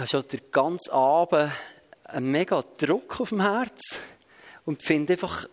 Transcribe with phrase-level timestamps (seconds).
[0.00, 1.52] habe schon den ganzen Abend
[2.04, 4.00] einen mega Druck auf dem Herz
[4.64, 5.46] und finde einfach,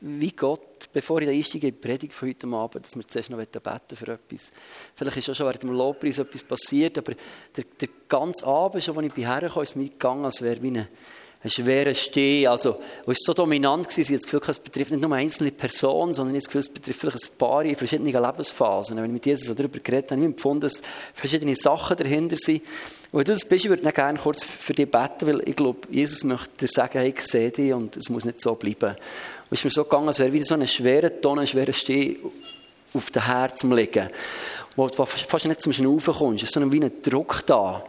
[0.00, 3.38] wie Gott, bevor ich einsteige in die Predigt von heute Abend, dass wir zuerst noch
[3.38, 4.52] beten für etwas.
[4.94, 7.14] Vielleicht ist auch schon während dem Lobpreis etwas passiert, aber
[7.56, 10.88] der, der ganze Abend, schon als ich hierher ist mir gegangen, als wäre wie eine
[11.44, 12.46] ein schwerer Steh.
[12.46, 15.52] Also, es war so dominant, gewesen, ich habe das Gefühl, es betrifft nicht nur einzelne
[15.52, 18.96] Personen, sondern ich das Gefühl, es betrifft vielleicht ein paar in verschiedenen Lebensphasen.
[18.96, 20.80] Wenn ich mit Jesus darüber geredet habe, habe ich empfunden, dass
[21.12, 22.62] verschiedene Sachen dahinter sind.
[23.12, 25.80] Und wenn du das bist, ich würde gerne kurz für dich beten, weil ich glaube,
[25.90, 28.92] Jesus möchte dir sagen, hey, ich sehe dich und es muss nicht so bleiben.
[28.92, 28.96] Und
[29.50, 32.16] es ist mir so gegangen, als wäre wieder so eine schwere Tonne, ein schwerer Steh
[32.94, 34.08] auf dem Herzen liegen,
[34.76, 36.42] wo du fast nicht zum Schnaufen kommst.
[36.42, 37.84] Es ist so wie ein Druck da.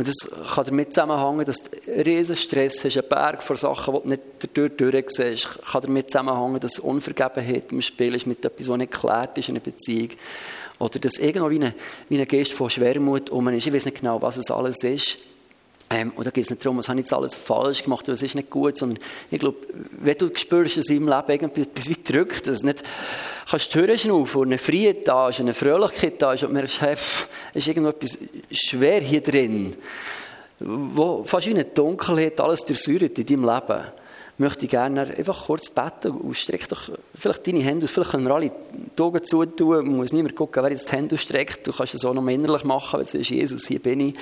[0.00, 4.00] Und das kann damit zusammenhängen, dass du riesen Stress hast, einen Berg von Sachen, die
[4.00, 5.58] du nicht dadurch durchsiehst.
[5.70, 9.56] Kann damit zusammenhängen, dass Unvergebenheit im Spiel ist mit etwas, was nicht geklärt ist in
[9.56, 10.08] einer Beziehung.
[10.78, 11.74] Oder dass irgendwo wie eine,
[12.08, 13.66] wie von Schwermut um ist.
[13.66, 15.18] Ich weiß nicht genau, was es alles ist.
[15.92, 18.12] Ähm, und da geht es nicht darum, was habe ich jetzt alles falsch gemacht oder
[18.12, 19.58] es ist nicht gut, sondern ich glaube,
[19.98, 22.84] wenn du spürst, dass deinem Leben etwas weit drückt, dass du nicht
[23.50, 26.80] kannst die Türen schnaufen und eine Freiheit da ist, eine Fröhlichkeit da ist und merkst,
[26.80, 26.96] hey,
[27.54, 28.18] ist irgendetwas
[28.52, 29.74] schwer hier drin,
[30.60, 33.84] wo fast wie eine Dunkelheit alles durchsäuert in deinem Leben
[34.38, 37.90] möchte ich gerne einfach kurz beten und streck doch vielleicht deine Hände aus.
[37.90, 38.50] Vielleicht können wir alle
[38.96, 39.84] die Augen zutun.
[39.84, 41.66] Man muss niemand gucken, wer jetzt die Hände ausstreckt.
[41.66, 44.14] Du kannst es auch noch innerlich machen, wenn du sagst, Jesus, hier bin ich.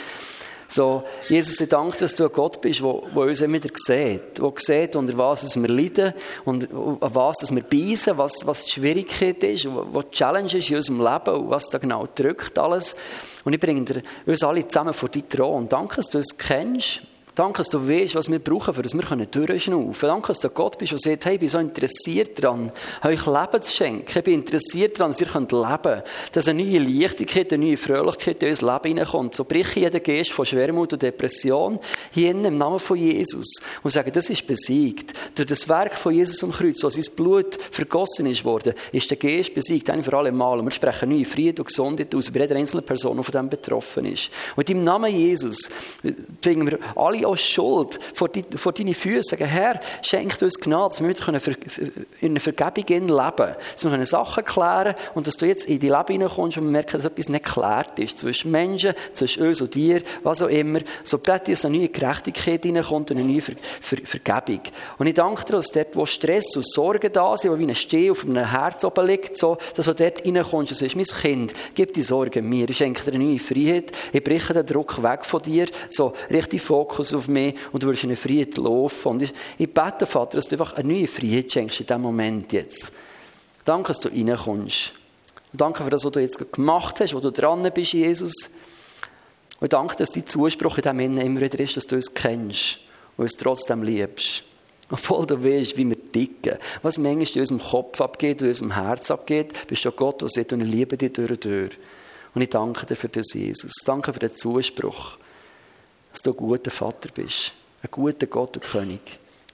[0.70, 4.38] So, Jesus, ich danke, dass du ein Gott bist, der, uns immer wieder sieht.
[4.38, 6.12] Der sieht, unter was wir leiden
[6.44, 10.76] und an was wir beißen, was, was die Schwierigkeit ist, was die Challenge ist in
[10.76, 12.94] unserem Leben und was da genau drückt alles.
[13.44, 15.70] Und ich bringe uns alle zusammen vor die Thron.
[15.70, 17.00] Danke, dass du es kennst.
[17.38, 20.12] Danke, dass du weißt, was wir brauchen, für dass wir durchschnaufen können.
[20.12, 22.72] Danke, dass du Gott bist, der sagt, hey, ich bin so interessiert daran,
[23.04, 24.18] euch Leben zu schenken.
[24.18, 26.04] Ich bin interessiert daran, dass ihr leben könnt.
[26.32, 29.36] Dass eine neue Leichtigkeit, eine neue Fröhlichkeit in unser Leben hineinkommt.
[29.36, 31.78] So brich ich jeden Geist von Schwermut und Depression
[32.10, 33.46] hier im Namen von Jesus
[33.84, 35.12] und sage, das ist besiegt.
[35.36, 39.16] Durch das Werk von Jesus am Kreuz, wo sein Blut vergossen ist worden, ist der
[39.16, 40.58] Geist besiegt, ein für alle Mal.
[40.58, 43.48] Und wir sprechen neue Frieden und Gesundheit aus bei jeder einzelnen Person, die von dem
[43.48, 44.28] betroffen ist.
[44.56, 45.70] Und im Namen Jesus
[46.40, 49.30] bringen wir alle auch Schuld vor, die, vor deine Füße.
[49.30, 51.28] Sagen, Herr, schenk uns Gnade, dass wir wieder
[52.20, 53.54] in einer Vergebung leben können.
[53.74, 57.06] Dass wir Sachen klären und dass du jetzt in die Leben hineinkommst und merken, dass
[57.06, 58.18] etwas nicht geklärt ist.
[58.18, 60.80] Zwischen Menschen, zwischen uns und dir, was auch immer.
[61.04, 64.62] So bete ich, dass eine neue Gerechtigkeit hineinkommt und eine neue Ver Ver Vergebung.
[64.98, 67.74] Und ich danke dir, dass dort, wo Stress und Sorgen da sind, wo wie ein
[67.74, 71.52] Steh auf einem Herz oben liegt, so, dass du dort hineinkommst und sagst, mein Kind,
[71.74, 72.68] gib die Sorgen mir.
[72.68, 73.92] Ich schenke dir eine neue Freiheit.
[74.12, 75.66] Ich breche den Druck weg von dir.
[75.88, 79.08] So, richte Fokus auf mich und du wirst in Freiheit laufen.
[79.08, 82.52] Und ich, ich bete, Vater, dass du einfach eine neue Freiheit schenkst in diesem Moment
[82.52, 82.92] jetzt.
[83.64, 84.92] Danke, dass du reinkommst.
[85.52, 88.50] Und danke für das, was du jetzt gemacht hast, wo du dran bist, Jesus.
[89.60, 92.78] Und danke, dass dein Zuspruch in diesem Innen immer wieder ist, dass du uns kennst
[93.16, 94.44] und uns trotzdem liebst.
[94.90, 96.58] Obwohl du weißt, wie wir ticken.
[96.82, 100.52] Was manchmal in unserem Kopf abgeht, in unserem Herz abgeht, bist du Gott, der sagt,
[100.52, 101.78] und ich liebe dich durch und durch.
[102.34, 103.72] Und ich danke dir für das, Jesus.
[103.84, 105.18] Danke für den Zuspruch
[106.18, 107.52] dass du ein guter Vater bist.
[107.82, 109.00] Ein guter Gott und König.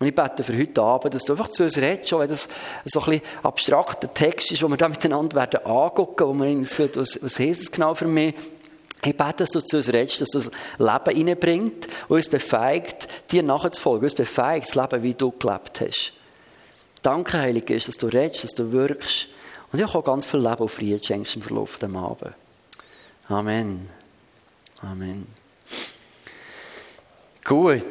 [0.00, 2.48] Und ich bete für heute Abend, dass du einfach zu uns redest, schon wenn das
[2.84, 6.70] so ein bisschen abstrakter Text ist, wo wir da miteinander werden angucken, wo man das
[6.70, 8.34] Gefühl was, was heißt das genau für mich?
[9.04, 13.42] Ich bete, dass du zu uns redest, dass das Leben reinbringt und uns befähigt, dir
[13.42, 16.12] nachzufolgen, uns befähigt, das Leben, wie du gelebt hast.
[17.02, 19.28] Danke, Heilige dass du redest, dass du wirkst
[19.70, 22.36] und ich auch ganz viel Leben und Frieden schenkst im Verlauf des Abends.
[23.28, 23.88] Amen.
[24.80, 25.43] Amen.
[27.44, 27.84] Gut.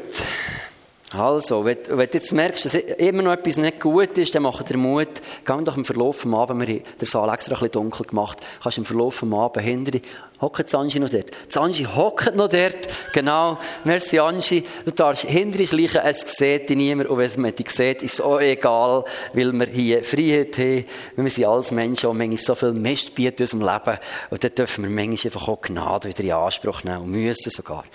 [1.15, 4.63] Also, wenn, wenn du jetzt merkst, dass immer noch etwas nicht gut ist, dann mach
[4.63, 5.21] dir Mut.
[5.45, 8.39] Geh doch im Verlauf des Abends, wir haben den Saal extra ein bisschen dunkel gemacht,
[8.63, 9.99] kannst im Verlauf des Abends hinter
[10.41, 11.31] Hockt Angie noch dort?
[11.47, 12.87] Das Angie hockt noch dort.
[13.13, 13.57] Genau.
[13.83, 14.63] Merci Angie.
[14.83, 17.09] Du darfst hinter uns liegen, es sieht dich niemand.
[17.09, 20.85] Und wenn man dich sieht, ist es auch egal, weil wir hier Freiheit haben.
[21.15, 23.99] Wir sind als Menschen auch manchmal so viel Mist bieten in unserem Leben.
[24.29, 27.85] Und dann dürfen wir manchmal einfach auch Gnade wieder in Anspruch nehmen und müssen sogar.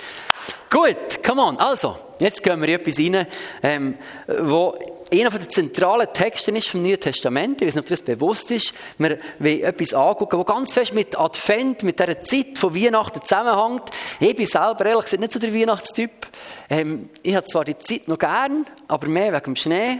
[0.70, 1.56] Gut, come on.
[1.58, 3.26] Also, jetzt gehen wir in etwas rein,
[3.62, 4.79] ähm, wo
[5.12, 7.60] einer der zentralen Texte ist vom Neuen Testament.
[7.60, 8.75] Ich weiß nicht, ob das bewusst ist.
[8.99, 13.84] Wir wollen etwas angucken, das ganz fest mit Advent, mit dieser Zeit von Weihnachten zusammenhängt.
[14.20, 16.26] Ich bin selber ehrlich gesagt nicht so der Weihnachtstyp.
[16.69, 19.99] Ähm, ich habe zwar die Zeit noch gern, aber mehr wegen dem Schnee.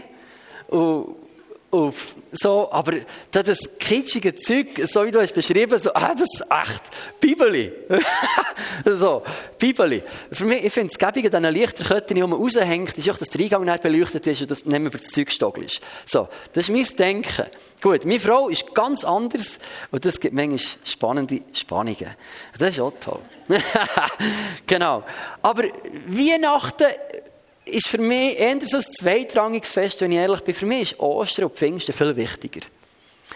[0.67, 1.15] Und
[1.71, 2.93] auf so, aber
[3.31, 6.81] das kitschige Zeug, so wie du es beschrieben, so, ah, das ist echt
[7.19, 7.71] Bibeli.
[8.85, 9.23] so,
[9.57, 10.03] Bibeli.
[10.31, 13.29] Für mich, ich finde es gäbig an diesen Lichterketten, die man raushängt, ist auch, dass
[13.29, 15.81] der Eingang nicht beleuchtet ist und das nicht mehr über das Zeug ist.
[16.05, 17.45] So, das ist mein Denken.
[17.81, 19.57] Gut, meine Frau ist ganz anders
[19.89, 22.15] und das gibt manchmal spannende Spannungen.
[22.57, 23.21] Das ist auch toll.
[24.67, 25.03] genau.
[25.41, 25.63] Aber
[26.07, 26.87] Weihnachten
[27.69, 30.53] ist für mich eher so ein zweitrangiges Fest, wenn ich ehrlich bin.
[30.53, 32.61] Für mich ist Ostern und Pfingsten viel wichtiger.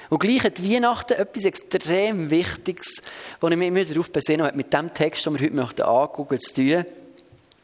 [0.09, 3.01] Und gleich hat Weihnachten etwas extrem Wichtiges,
[3.39, 6.53] wo ich mich immer darauf besinne, mit dem Text, den wir heute möchten angucken, zu
[6.53, 6.85] tun.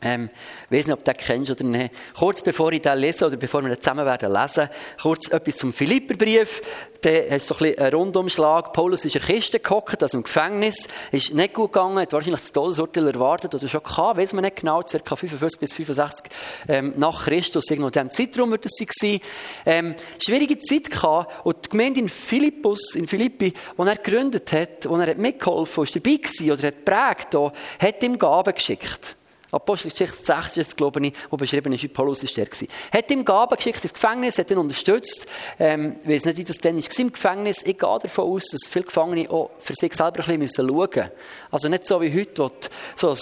[0.02, 0.30] Ähm,
[0.70, 1.94] ich weiß nicht, ob du den kennst oder nicht.
[2.18, 4.70] Kurz bevor ich den lese oder bevor wir den zusammen werden lesen,
[5.02, 6.62] kurz etwas zum Philipperbrief.
[7.02, 8.74] Da hast du so ein bisschen einen Rundumschlag.
[8.74, 10.88] Paulus ist in der Kiste gehockt, also im Gefängnis.
[11.12, 14.58] Ist nicht gut gegangen, hat wahrscheinlich das Todesurteil erwartet oder schon gehabt, weiß man nicht
[14.58, 15.16] genau, ca.
[15.16, 16.32] 55 bis 65
[16.68, 19.20] ähm, nach Christus, irgendwo in diesem Zeitraum wird es sein.
[19.66, 24.90] Ähm, schwierige Zeit gehabt und die Gemeinde in Philippus, in Philippi, die er gegründet hat,
[24.90, 27.36] wo er hat mitgeholfen ist dabei gewesen oder hat prägt,
[27.80, 29.18] hat ihm Gaben geschickt.
[29.52, 32.68] Apostelgeschichte 6 ist glaube ich, wo beschrieben ist, wie Paulus ist der gewesen.
[32.92, 35.26] Hat ihm Gaben geschickt ins Gefängnis, hat ihn unterstützt.
[35.60, 37.58] Ähm, ich weiß nicht, wie das dann war im Gefängnis.
[37.66, 41.12] Ich gehe davon aus, dass viele Gefangene auch für sich selber ein bisschen schauen müssen.
[41.52, 43.18] Also nicht so wie heute, wo du so ein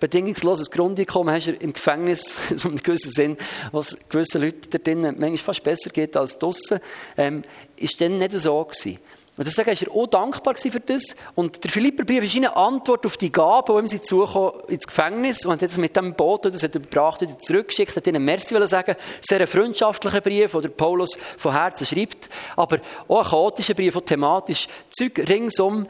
[0.00, 3.36] bedingungsloses Grundeinkommen hast im Gefängnis, so einem gewissen Sinn,
[3.72, 6.80] was gewissen Leuten da drinnen manchmal fast besser geht als draussen,
[7.16, 7.42] ähm,
[7.76, 8.98] ist dann nicht so gewesen.
[9.38, 11.14] Und deswegen war er auch dankbar für das.
[11.36, 15.44] Und der Philipperbrief ist eine Antwort auf die Gabe, die ihm sie zukommen ins Gefängnis.
[15.46, 18.96] Und hat jetzt mit dem Boot, das er gebracht hat, zurückgeschickt, hat ihnen Merci sagen.
[19.20, 22.28] Sehr ein freundschaftlicher Brief, den Paulus von Herzen schreibt.
[22.56, 25.86] Aber auch ein chaotischer Brief, der thematisch Zeug ringsum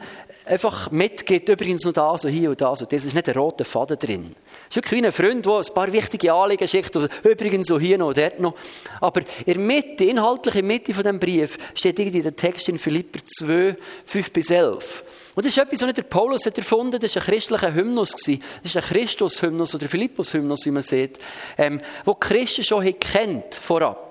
[0.49, 1.47] einfach mitgeht.
[1.47, 2.75] Übrigens noch da, so hier und da.
[2.75, 2.85] So.
[2.85, 4.35] Das ist nicht ein roter Faden drin.
[4.69, 6.95] Es ist wirklich wie ein Freund, der ein paar wichtige Anliegen schickt.
[7.23, 8.55] Übrigens so hier noch, dort noch.
[8.99, 12.67] Aber in der Mitte, inhaltlich in der Mitte von diesem Brief, steht irgendwie der Text
[12.69, 13.75] in Philipper 2,
[14.05, 15.03] 5 bis 11.
[15.35, 16.99] Und das ist etwas, was nicht der Paulus hat erfunden.
[16.99, 18.11] Das war ein christlicher Hymnus.
[18.11, 21.19] Das ist ein Christus-Hymnus oder Philippus-Hymnus, wie man sieht,
[21.57, 24.08] ähm, wo Christen schon kennt vorab.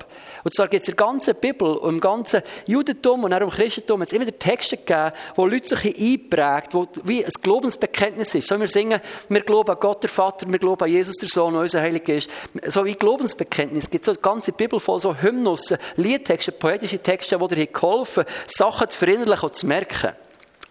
[0.48, 3.50] Und zwar gibt es in der ganzen Bibel und im ganzen Judentum und auch im
[3.50, 8.48] Christentum es immer wieder Texte gegeben, wo Leute sich einprägt, wo wie ein Glaubensbekenntnis ist.
[8.48, 8.98] So wir singen,
[9.28, 12.30] wir glauben an Gott, der Vater, wir glauben an Jesus, der Sohn, unser Heiliger ist.
[12.66, 17.36] So wie Glaubensbekenntnis gibt es so eine ganze Bibel voll so Hymnussen, Liedtexte, poetische Texte,
[17.36, 20.14] die dir geholfen Sachen zu verinnerlichen und zu merken.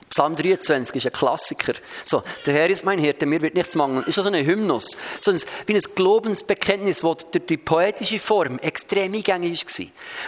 [0.09, 1.73] Psalm 23 ist ein Klassiker.
[2.05, 4.05] So, der Herr ist mein Hirte, mir wird nichts mangeln.
[4.05, 4.97] Ist also ein Hymnus.
[5.19, 9.85] So ein, wie ein Glaubensbekenntnis, das durch die poetische Form extrem eingängig war.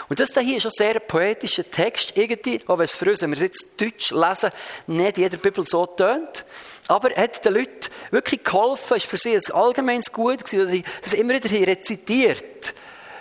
[0.10, 2.18] Und das hier ist ein sehr poetischer Text.
[2.18, 4.50] Irgendwie, auch wenn es für uns, wenn wir es jetzt Deutsch lesen,
[4.88, 6.46] nicht jeder Bibel so tönt.
[6.88, 10.72] Aber er hat den Leuten wirklich geholfen, ist für sie ein allgemeines Gut gewesen, dass
[10.72, 12.74] sie das immer wieder rezitiert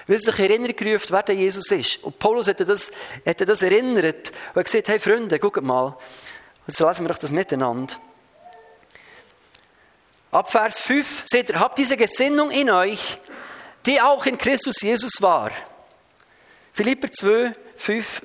[0.08, 2.02] weil sich Erinnerung gerufen, wer der Jesus ist.
[2.02, 2.90] Und Paulus hätte das,
[3.24, 5.96] hätte das erinnert und gesagt, hey Freunde, guckt mal,
[6.68, 7.94] Jetzt lesen wir doch das miteinander.
[10.30, 13.18] Ab Vers 5 seht ihr, habt diese Gesinnung in euch,
[13.86, 15.50] die auch in Christus Jesus war.
[16.74, 18.22] Philipper 2, 5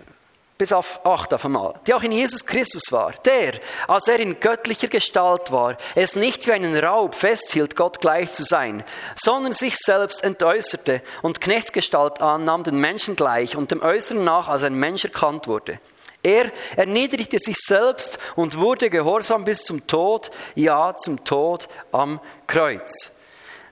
[0.58, 1.76] bis auf 8 auf einmal.
[1.88, 3.14] Die auch in Jesus Christus war.
[3.24, 3.54] Der,
[3.88, 8.44] als er in göttlicher Gestalt war, es nicht wie einen Raub festhielt, Gott gleich zu
[8.44, 8.84] sein,
[9.16, 14.64] sondern sich selbst entäußerte und Knechtsgestalt annahm, den Menschen gleich und dem Äußeren nach als
[14.64, 15.80] ein Mensch erkannt wurde.
[16.24, 23.12] Er erniedrigte sich selbst und wurde gehorsam bis zum Tod, ja zum Tod am Kreuz.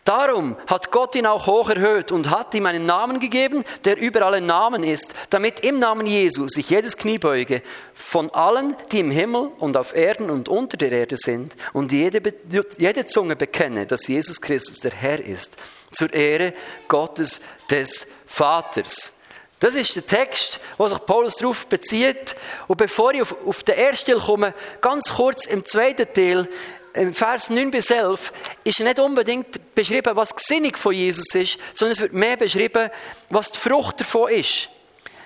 [0.04, 4.24] Darum hat Gott ihn auch hoch erhöht und hat ihm einen Namen gegeben, der über
[4.26, 7.62] alle Namen ist, damit im Namen Jesu sich jedes Knie beuge,
[7.94, 12.34] von allen, die im Himmel und auf Erden und unter der Erde sind, und jede,
[12.78, 15.56] jede Zunge bekenne, dass Jesus Christus der Herr ist,
[15.92, 16.54] zur Ehre
[16.88, 19.14] Gottes des Vaters.
[19.62, 22.36] Das ist der Text, wo sich Paulus darauf bezieht.
[22.68, 26.50] Und bevor ich auf, auf den ersten Teil komme, ganz kurz im zweiten Teil,
[26.94, 31.60] im Vers 9 bis 11, ist nicht unbedingt beschrieben, was die Gesinnung von Jesus ist,
[31.76, 32.90] sondern es wird mehr beschrieben,
[33.30, 34.68] was die Frucht davon ist.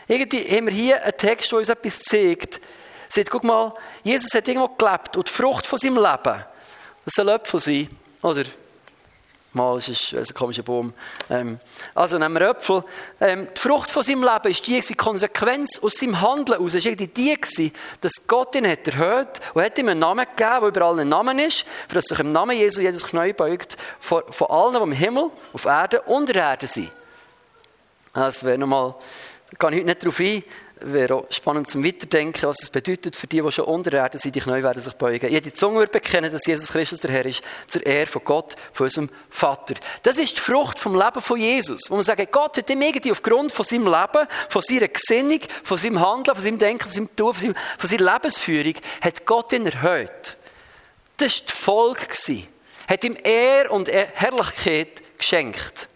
[0.06, 2.60] Irgendwie haben wir hier einen Text, der uns etwas zeigt.
[3.08, 3.74] Seht, guck mal,
[4.04, 6.44] Jesus hat irgendwo gelebt und die Frucht von seinem Leben,
[7.06, 7.90] das soll Äpfel sein,
[8.22, 8.44] oder
[9.56, 10.94] Mal ist es ein komischer Baum.
[11.30, 11.60] Ähm,
[11.94, 12.84] also nehmen wir Äpfel.
[13.22, 16.86] Ähm, die Frucht von seinem Leben ist die, die Konsequenz aus seinem Handeln aus, ist
[16.86, 17.72] die, die
[18.02, 21.40] dass Gott ihn hat erhöht und hat ihm einen Namen gegeben, der über allen Namen
[21.40, 24.92] ist, für dass sich im Namen Jesu jedes Knie beugt, von, von allen, die im
[24.92, 26.92] Himmel, auf Erde und der Erde sind.
[28.14, 28.96] Das wäre nochmal,
[29.58, 30.44] da gehe ich heute nicht darauf ein,
[30.94, 34.36] wäre auch spannend zum Weiterdenken, was es bedeutet für die, die schon unter Erde sind,
[34.36, 35.30] die Knie werden sich beugen.
[35.32, 38.86] Jede Zunge wird bekennen, dass Jesus Christus der Herr ist, zur Ehre von Gott, von
[38.86, 39.76] unserem Vater.
[40.04, 41.82] Das ist die Frucht vom Leben von Jesus.
[41.90, 45.78] Wo man sagt, Gott hat ihm irgendwie aufgrund von seinem Leben, von seiner Gesinnung, von
[45.78, 49.54] seinem Handeln, von seinem Denken, von seinem Tun, von, seinem, von seiner Lebensführung, hat Gott
[49.54, 50.38] ihn erhöht.
[51.18, 52.48] Das war die Folge.
[52.88, 55.90] Hat ihm Ehre und Herrlichkeit geschenkt.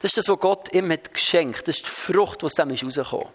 [0.00, 1.68] Das ist das, was Gott ihm hat geschenkt.
[1.68, 3.28] Das ist die Frucht, die aus dem ist rausgekommen.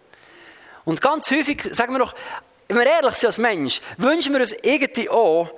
[0.85, 2.15] Und ganz häufig, sagen wir noch,
[2.67, 5.51] wenn wir ehrlich sind als Mensch, wünschen wir uns irgendwie auch,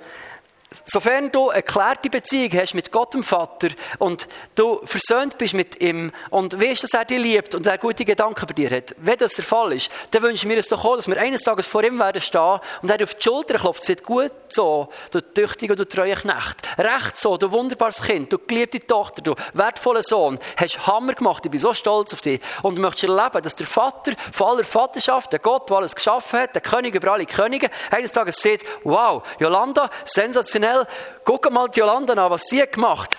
[0.84, 5.80] Sofern du eine klärte Beziehung hast mit Gott dem Vater und du versöhnt bist mit
[5.80, 9.16] ihm und weißt, dass er dich liebt und er gute Gedanken bei dir hat, wenn
[9.16, 11.84] das der Fall ist, dann wünschen wir uns doch auch, dass wir eines Tages vor
[11.84, 15.86] ihm werden stehen und er auf die Schulter klopft, sagt, gut so, du tüchtiger, du
[15.86, 21.14] treuer Knecht, recht so, du wunderbares Kind, du geliebte Tochter, du wertvoller Sohn, hast Hammer
[21.14, 24.64] gemacht, ich bin so stolz auf dich und möchtest erleben, dass der Vater von aller
[24.64, 28.64] Vaterschaft, der Gott, der alles geschaffen hat, der König über alle Könige, eines Tages sagt,
[28.84, 30.86] wow, Jolanda, sensationell, sensationell.
[31.24, 33.16] Guck mal die Jolanda an, was sie gemacht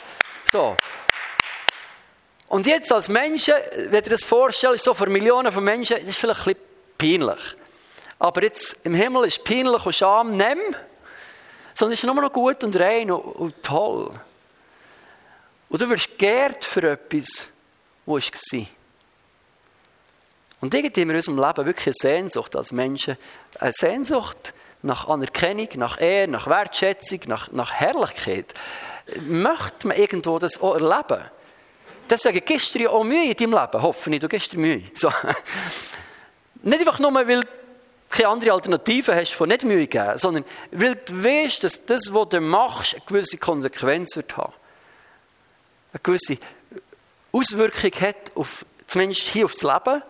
[0.51, 0.75] So.
[2.47, 3.53] Und jetzt als Menschen,
[3.89, 6.55] wenn ihr das vorstellt, so vor Millionen von Menschen, das ist vielleicht ein
[6.97, 7.55] bisschen peinlich.
[8.17, 10.59] Aber jetzt im Himmel ist peinlich und Scham nimm,
[11.75, 14.11] sondern es ist nur noch gut und rein und, und toll.
[15.69, 17.47] Und du wirst geehrt für etwas,
[18.07, 18.65] was war.
[20.61, 23.15] Und irgendwie haben wir in unserem Leben wirklich eine Sehnsucht als Menschen.
[23.59, 28.53] Eine Sehnsucht nach Anerkennung, nach Ehre, nach Wertschätzung, nach, nach Herrlichkeit,
[29.21, 31.25] möchte man irgendwo das auch erleben.
[32.45, 34.83] Gibst du dir auch Mühe in deinem Leben, hoffe ich, du dir Mühe.
[34.95, 35.11] So.
[36.63, 37.47] Nicht einfach nur, weil du
[38.09, 42.29] keine andere Alternative hast, von nicht Mühe geben, sondern weil du weißt, dass das, was
[42.29, 44.53] du machst, eine gewisse Konsequenz wird haben.
[45.93, 46.37] Eine gewisse
[47.31, 50.01] Auswirkung hat, auf, zumindest hier aufs Leben,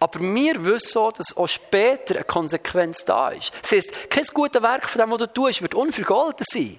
[0.00, 3.52] aber wir wissen auch, dass auch später eine Konsequenz da ist.
[3.62, 6.78] Das heisst, kein gutes Werk von dem, was du tust, wird unvergolten sein.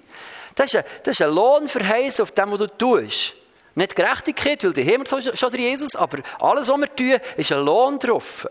[0.56, 3.36] Das ist ein, das ist ein Lohnverheiß auf dem, was du tust.
[3.76, 7.62] Nicht Gerechtigkeit, weil haben wir schon der Jesus, aber alles, was wir tun, ist ein
[7.64, 8.48] Lohn drauf.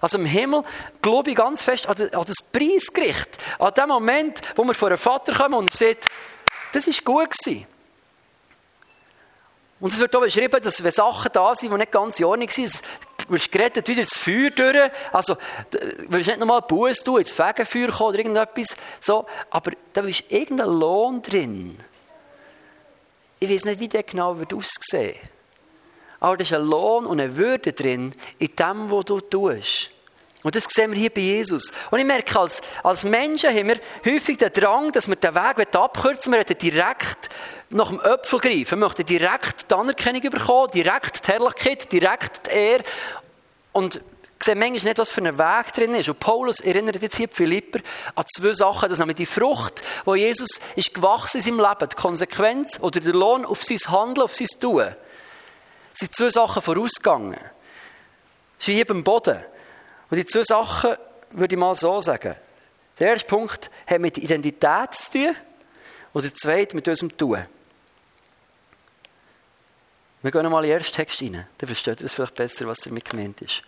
[0.00, 0.62] Also im Himmel
[1.02, 3.28] glaube ich ganz fest an das Preisgericht.
[3.58, 6.08] An dem Moment, wo wir vor einen Vater kommen und sagt,
[6.72, 7.66] das ist gut gewesen.
[9.80, 12.48] Und es wird auch beschrieben, dass wenn Sachen da sind, die nicht ganz in Ordnung
[12.50, 12.82] sind,
[13.28, 14.90] wirst gerettet wieder das Feuer durch.
[15.12, 15.36] Also,
[15.70, 18.76] du wirst nicht nochmal Buß tun, ins Fegenfeuer kommen oder irgendetwas.
[19.00, 19.26] So.
[19.50, 21.78] Aber da ist irgendein Lohn drin.
[23.40, 25.16] Ich weiß nicht, wie der genau wird aussehen
[26.20, 29.90] Aber da ist ein Lohn und eine Würde drin in dem, was du tust.
[30.42, 31.72] Und das sehen wir hier bei Jesus.
[31.90, 35.74] Und ich merke, als, als Menschen haben wir häufig den Drang, dass wir den Weg
[35.74, 37.28] abkürzen Wir möchten direkt
[37.70, 38.70] nach dem Öpfel greifen.
[38.70, 42.84] Wir möchten direkt die Anerkennung bekommen, direkt die Herrlichkeit, direkt die Ehre.
[43.72, 44.00] Und
[44.42, 46.08] sehen manchmal nicht, was für ein Weg drin ist.
[46.08, 47.80] Und Paulus erinnert jetzt hier Philipper
[48.14, 48.88] an zwei Sachen.
[48.88, 51.88] Das nämlich die Frucht, wo Jesus ist gewachsen in seinem Leben.
[51.90, 54.94] Die Konsequenz oder der Lohn auf sein Handeln, auf sein Tun.
[55.94, 57.32] Es sind zwei Sachen vorausgegangen.
[58.58, 59.38] Das ist wie beim Boden.
[60.10, 60.96] Und die zwei Sachen
[61.30, 62.34] würde ich mal so sagen.
[62.98, 65.36] Der erste Punkt hat mit Identität zu tun
[66.12, 67.46] und der zweite mit unserem Tun.
[70.22, 72.80] Wir gehen nochmal in den ersten Text rein, dann versteht ihr es vielleicht besser, was
[72.80, 73.62] damit gemeint ist.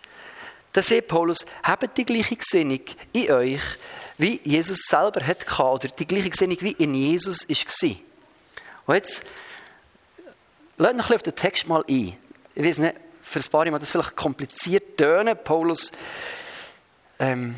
[0.72, 2.80] Da sagt Paulus, habt die gleiche Gesinnung
[3.12, 3.62] in euch,
[4.18, 7.90] wie Jesus selber hat oder die gleiche Gesinnung, wie in Jesus war.
[8.86, 9.22] Und jetzt,
[10.76, 12.16] lasst noch ein bisschen auf den Text mal ein.
[12.54, 15.36] Ich weiß nicht, für ein paar Mal das vielleicht kompliziert tönen.
[15.42, 15.92] Paulus
[17.18, 17.56] ähm,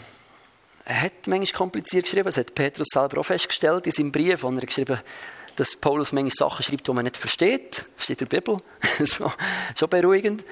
[0.86, 4.60] hat manchmal kompliziert geschrieben, das hat Petrus selber auch festgestellt in seinem Brief, wo er
[4.60, 5.00] geschrieben
[5.56, 7.86] dass Paulus manchmal Sachen schreibt, die man nicht versteht.
[7.96, 8.58] Das steht in der Bibel.
[9.06, 9.32] so,
[9.78, 10.44] schon beruhigend.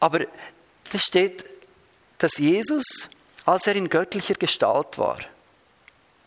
[0.00, 1.44] Aber da steht,
[2.18, 3.08] dass Jesus,
[3.44, 5.18] als er in göttlicher Gestalt war,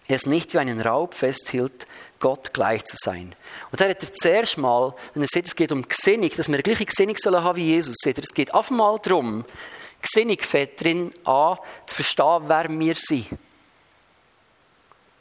[0.07, 1.87] es nicht wie einen Raub festhielt,
[2.19, 3.35] Gott gleich zu sein.
[3.71, 6.55] Und da hat er zuerst mal, wenn er sieht, es geht um Gesinnung, dass wir
[6.55, 9.45] eine gleiche Gesinnung sollen haben wie Jesus, seht es geht auf einmal darum,
[10.01, 13.27] Gesinnung fängt drin an, zu verstehen, wer wir sind.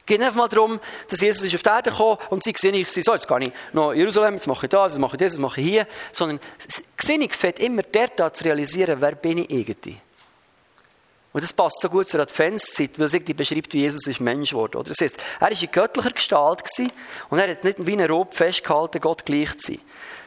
[0.04, 2.92] Es geht einfach mal darum, dass Jesus auf die Erde gekommen und sie gesehen ich
[2.92, 5.32] so, jetzt gehe ich noch in Jerusalem, jetzt mache ich das, jetzt mache ich das,
[5.32, 5.86] jetzt mache ich hier.
[6.12, 6.40] Sondern
[6.94, 9.98] Gesinnung fängt immer dort an zu realisieren, wer bin ich irgendwie.
[11.32, 14.52] Und das passt so gut zur Adventszeit, weil irgendwie beschreibt, wie Jesus ist Mensch.
[14.52, 14.82] Oder?
[14.82, 16.62] Das heißt, er war in göttlicher Gestalt
[17.30, 19.80] und er hat nicht wie ein Rob festgehalten, Gott gleich zu sein.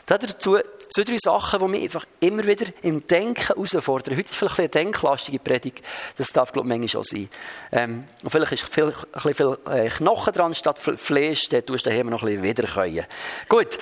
[0.07, 4.15] Dazu zwei, drei Sachen, die mich einfach immer wieder im Denken herausfordern.
[4.15, 5.83] Heute ist vielleicht eine denklastige Predigt.
[6.17, 7.29] Das darf, glaube ich, manchmal auch sein.
[7.73, 11.49] Ähm, und vielleicht ist viel, ein viel äh, Knochen dran statt Fleisch.
[11.49, 13.05] Dann tust du daheim noch ein bisschen wiederkäuen.
[13.49, 13.77] Gut.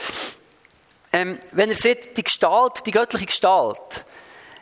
[1.13, 4.03] Ähm, wenn ihr seht, die Gestalt, die göttliche Gestalt,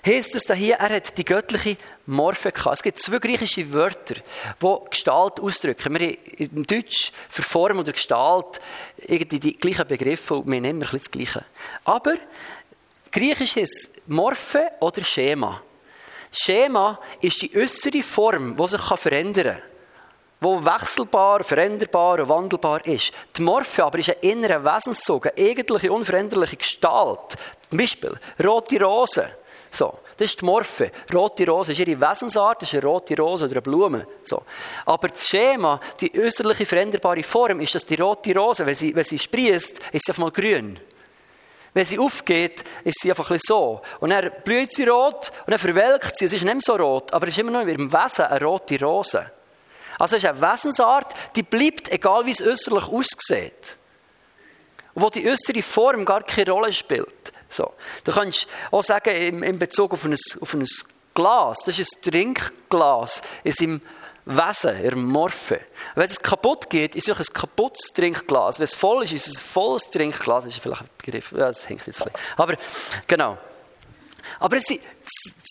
[0.05, 2.75] heißt es da hier, er hat die göttliche Morphe gehabt.
[2.75, 4.15] Es gibt zwei griechische Wörter,
[4.61, 5.93] die Gestalt ausdrücken.
[5.97, 8.59] Wir haben im Deutsch für Form oder Gestalt
[8.97, 11.45] irgendwie die gleichen Begriffe und wir nehmen ein bisschen das Gleiche.
[11.85, 12.15] Aber
[13.11, 15.61] Griechisch ist Morphe oder Schema.
[16.31, 19.73] Schema ist die äußere Form, die sich verändern kann
[20.43, 23.13] wo wechselbar, veränderbar und wandelbar ist.
[23.37, 27.37] Die Morphe aber ist ein innerer Wesenszug, eine eigentliche, unveränderliche Gestalt.
[27.69, 29.29] Zum Beispiel rote Rose.
[29.73, 30.91] So, das ist die Morphe.
[31.11, 34.05] Rote Rose ist ihre Wesensart, das ist eine rote Rose oder eine Blume.
[34.23, 34.43] So.
[34.85, 39.03] Aber das Schema, die äußerliche veränderbare Form, ist, dass die rote Rose, wenn sie, wenn
[39.03, 40.79] sie sprießt, ist sie einfach mal grün.
[41.73, 43.81] Wenn sie aufgeht, ist sie einfach ein so.
[43.99, 46.25] Und dann blüht sie rot und dann verwelkt sie.
[46.25, 48.45] Es ist nicht mehr so rot, aber es ist immer noch in ihrem Wesen eine
[48.45, 49.25] rote Rose.
[49.97, 53.77] Also es ist eine Wesensart, die bleibt, egal wie es äußerlich aussieht.
[54.93, 57.33] Wo die äußere Form gar keine Rolle spielt.
[57.53, 57.73] So.
[58.03, 60.65] Du kannst auch sagen, in Bezug auf ein, auf ein
[61.13, 63.81] Glas, das ist ein Trinkglas in seinem
[64.25, 65.59] Wesen, in Morphe.
[65.95, 68.57] Wenn es kaputt geht, ist es ein kaputtes Trinkglas.
[68.57, 70.45] Wenn es voll ist, ist es ein volles Trinkglas.
[70.45, 72.37] Das ist vielleicht ein Begriff, ja, das hängt jetzt ein bisschen.
[72.37, 72.55] Aber,
[73.05, 73.37] genau.
[74.39, 74.81] Aber es sind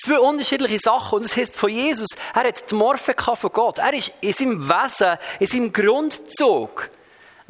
[0.03, 1.17] zwei unterschiedliche Sachen.
[1.17, 3.79] Und das heißt von Jesus, er hat die Morphe von Gott.
[3.79, 6.91] Er ist in seinem Wesen, in seinem Grundzug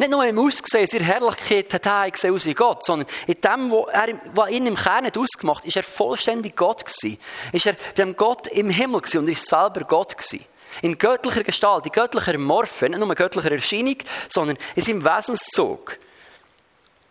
[0.02, 3.40] nicht nur im Aussehen, in seiner Herrlichkeit hat er gesehen aus wie Gott, sondern in
[3.40, 7.18] dem, was, ihn im Kern hat ausgemacht hat, ist er vollständig Gott gewesen.
[7.52, 10.44] Ist er bei Gott im Himmel gewesen und ist selber Gott gewesen.
[10.80, 13.96] In göttlicher Gestalt, in göttlicher Morphe, nicht nur in göttlicher Erscheinung,
[14.28, 15.98] sondern in seinem Wesenszug.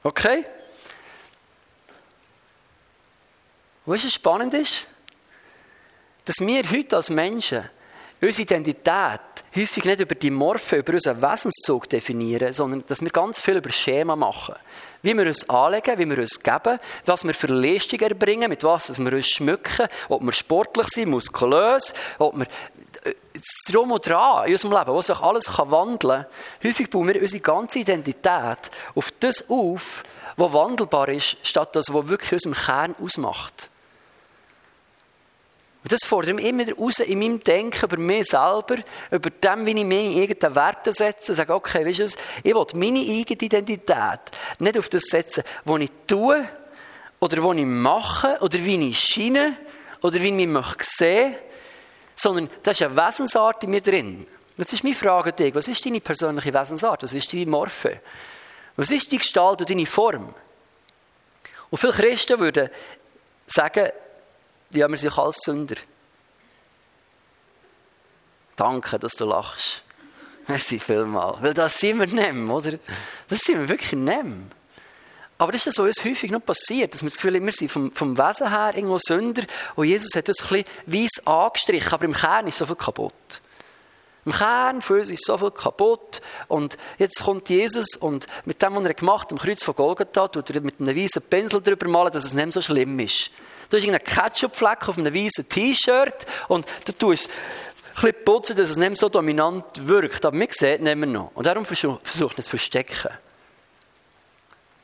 [0.04, 0.46] Okay?
[3.86, 4.88] Was es spannend ist?
[6.26, 7.70] Dass wir heute als Menschen
[8.22, 9.22] unsere Identität
[9.56, 13.72] häufig nicht über die Morphe, über unseren Wesenszug definieren, sondern dass wir ganz viel über
[13.72, 14.56] Schema machen.
[15.02, 18.98] Wie wir uns anlegen, wie wir uns geben, was wir für Leistungen erbringen, mit was
[18.98, 22.46] wir uns schmücken, ob wir sportlich sind, muskulös, ob wir
[23.04, 26.26] äh, das Drum und Dran in unserem Leben, wo sich alles wandeln kann.
[26.64, 30.04] Häufig bauen wir unsere ganze Identität auf das auf,
[30.38, 33.71] was wandelbar ist, statt das, was wirklich unserem Kern ausmacht.
[35.84, 38.78] Und das fordert mich immer raus in meinem Denken über mich selber,
[39.10, 41.32] über dem, wie ich meine eigenen Werte setze.
[41.32, 44.20] Ich sage, okay, weißt du was, ich will meine eigene Identität
[44.60, 46.48] nicht auf das setzen, was ich tue,
[47.20, 49.58] oder was ich mache, oder wie ich scheine,
[50.02, 51.36] oder wie ich mich sehen,
[52.16, 54.28] sondern das ist eine Wesensart in mir drin.
[54.58, 55.56] Das ist meine Frage dich.
[55.56, 57.02] Was ist deine persönliche Wesensart?
[57.02, 58.00] Was ist deine Morphe?
[58.76, 60.34] Was ist die Gestalt und deine Form?
[61.72, 62.70] Und viele Christen würden
[63.48, 63.92] sagen,
[64.74, 65.76] ja, wir sind alles Sünder.
[68.56, 69.84] Danke, dass du lachst.
[70.48, 71.38] Merci vielmal.
[71.42, 72.78] Weil das sind wir nicht, oder?
[73.28, 74.26] Das sind wir wirklich nicht.
[75.42, 77.52] Aber das ist das, was uns häufig noch passiert, dass wir das Gefühl haben, wir
[77.52, 79.42] sind vom, vom Wesen her irgendwo Sünder
[79.76, 83.42] und Jesus hat uns ein bisschen weiss angestrichen, aber im Kern ist so viel kaputt.
[84.24, 88.76] Im Kern von uns ist so viel kaputt und jetzt kommt Jesus und mit dem,
[88.76, 91.88] was er gemacht hat, am Kreuz von Golgatha, tut er mit einem weißen Pinsel drüber
[91.88, 93.32] malen, dass es nicht so schlimm ist.
[93.72, 98.76] Du hast Ketchup-Fleck auf einem weißen T-Shirt und du tust ein bisschen putzen, dass es
[98.76, 100.26] nicht so dominant wirkt.
[100.26, 101.32] Aber man sieht nicht mehr noch.
[101.34, 103.12] Und darum versucht es zu verstecken.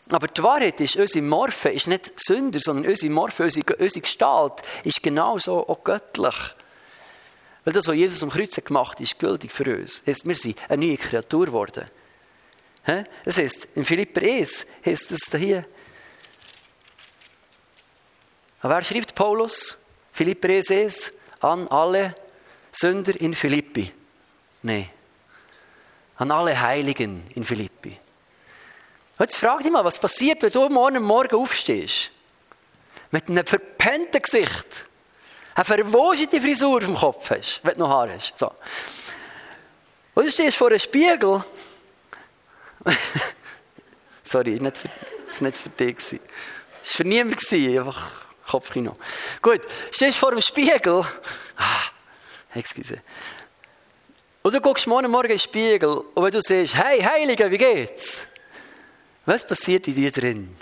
[0.10, 4.54] Aber die Wahrheit ist, unsere Morphe ist nicht Sünder, sondern unsere Morphe, unsere, unsere Gestalt
[4.86, 6.56] ist genauso auch göttlich.
[7.66, 10.02] Weil das, was Jesus am Kreuz gemacht hat, ist gültig für uns.
[10.08, 11.88] Heißt, wir sind eine neue Kreatur geworden.
[13.26, 15.66] Das heißt, in Philipper 1 heißt es hier,
[18.62, 19.78] aber wer schreibt Paulus?
[20.12, 22.16] Philipper 1 an alle
[22.72, 23.92] Sünder in Philippi.
[24.64, 24.90] Nein.
[26.18, 27.98] An alle Heiligen in Philippi.
[29.20, 32.12] Jetzt frag dich mal, was passiert, wenn du morgen Morgen aufstehst?
[33.12, 34.86] Mit einem verpennten Gesicht.
[35.56, 38.38] Eine verwogete Frisur auf dem Kopf hast, wenn du noch Haar hast.
[38.38, 38.52] So.
[40.14, 41.44] Und du stehst vor einem Spiegel.
[44.24, 45.96] Sorry, das war nicht für dich.
[45.96, 46.20] Das war
[46.84, 47.78] für niemanden.
[47.78, 48.96] Einfach Kopfkino.
[49.42, 51.04] Gut, stehst vor dem Spiegel.
[51.58, 51.84] Ah,
[52.56, 53.02] excuse.
[54.42, 57.58] Und du guckst morgen Morgen in den Spiegel und wenn du siehst, hey, Heilige, wie
[57.58, 58.28] geht's?
[59.26, 60.56] Was passiert in dir drin?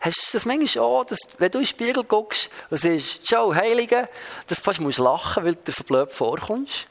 [0.00, 3.54] Hast du das manchmal auch, dass, wenn du in den Spiegel guckst und siehst, schau,
[3.54, 4.08] Heilige,
[4.48, 6.88] dass du fast musst lachen, weil du dir so blöd vorkommst?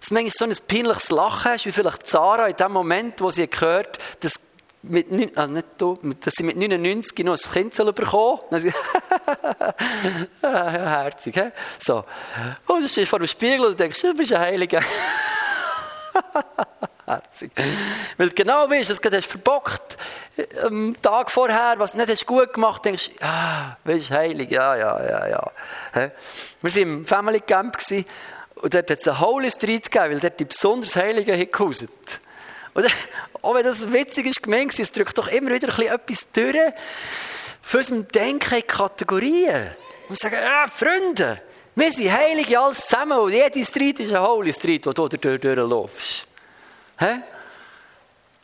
[0.00, 3.30] Dass du manchmal so ein peinliches Lachen hast, wie vielleicht Sarah in dem Moment, wo
[3.30, 4.40] sie gehört dass
[4.88, 8.74] mit, also nicht du, dass sie mit 99 noch ein Kind bekommen sollen.
[10.42, 11.50] ja, herzig, he?
[11.78, 12.04] So.
[12.66, 14.80] Und du stehst vor dem Spiegel und denkst, du bist ein Heiliger.
[17.06, 17.52] Herzig.
[18.16, 19.98] Weil du genau weißt, dass du hast verbockt
[20.62, 25.02] am Tag vorher, was du nicht hast gut gemacht denkst, ah, du, heilig, ja, ja,
[25.04, 25.52] ja, ja.
[25.92, 27.76] Wir waren im Family Camp
[28.54, 32.20] und dort hat es einen Holy Street gegeben, weil dort die besonders Heiligen gehauset.
[32.74, 32.86] Und
[33.42, 36.56] auch wenn das witzig ist, gemeint es drückt doch immer wieder etwas durch
[37.62, 39.70] für unserem Denken in Kategorien.
[40.08, 41.40] Und sagen, ja, Freunde,
[41.74, 45.40] wir sind Heilige alles zusammen und jede Street ist ein Holy Street, wo du durch
[45.40, 46.26] durchlaufst.
[46.98, 47.20] Hä?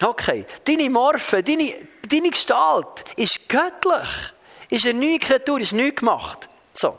[0.02, 0.46] Okay.
[0.64, 1.74] Deine Morphe, deine,
[2.08, 4.32] deine Gestalt ist göttlich.
[4.70, 6.48] Ist eine neue Kreatur, ist neu gemacht.
[6.72, 6.98] So.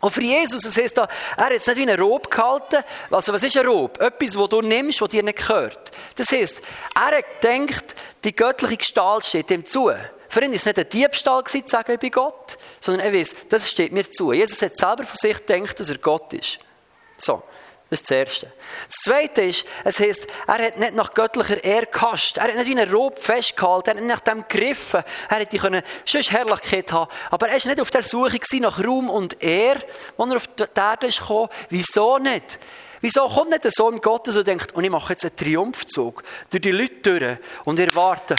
[0.00, 2.84] Und für Jesus, das heisst da, er hat es nicht wie eine Rob gehalten.
[3.10, 4.00] Also, was ist eine Rob?
[4.00, 5.90] Etwas, das du nimmst, das dir nicht gehört.
[6.14, 6.62] Das heisst,
[6.94, 9.90] er hat gedacht, die göttliche Gestalt steht ihm zu.
[10.28, 13.34] Für ihn war es nicht ein Diebstahl, zu sagen, ich bin Gott, sondern er weiß,
[13.48, 14.32] das steht mir zu.
[14.32, 16.58] Jesus hat selber von sich gedacht, dass er Gott ist.
[17.16, 17.42] So.
[17.90, 18.52] Das ist das Erste.
[18.86, 22.36] Das Zweite ist, es heisst, er hat nicht nach göttlicher Ehre gehasst.
[22.36, 23.88] Er hat nicht wie einen Rob festgehalten.
[23.88, 25.02] Er hat nicht nach dem gegriffen.
[25.30, 29.08] Er hätte können schon Herrlichkeit haben Aber er war nicht auf der Suche nach Ruhm
[29.08, 29.80] und Ehre,
[30.18, 31.48] als er auf die Erde gekommen.
[31.70, 32.58] Wieso nicht?
[33.00, 36.60] Wieso kommt nicht der Sohn Gottes und denkt, und ich mache jetzt einen Triumphzug durch
[36.60, 38.36] die Leute durch und erwarte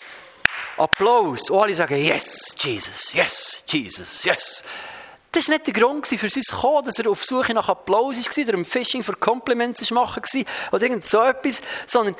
[0.78, 1.50] Applaus.
[1.50, 4.64] Und alle sagen, yes, Jesus, yes, Jesus, yes.
[5.32, 8.44] Das war nicht der Grund für sein Kommen, dass er auf Suche nach Applaus war,
[8.44, 12.16] oder im Fishing für Compliments machen war, oder irgend so etwas, sondern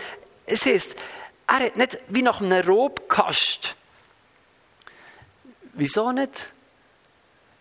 [0.46, 0.96] es heisst,
[1.48, 3.76] er hat nicht wie nach einem Rob gehasst.
[5.74, 6.52] Wieso nicht?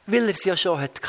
[0.07, 1.01] Weil er es ja schon hatte.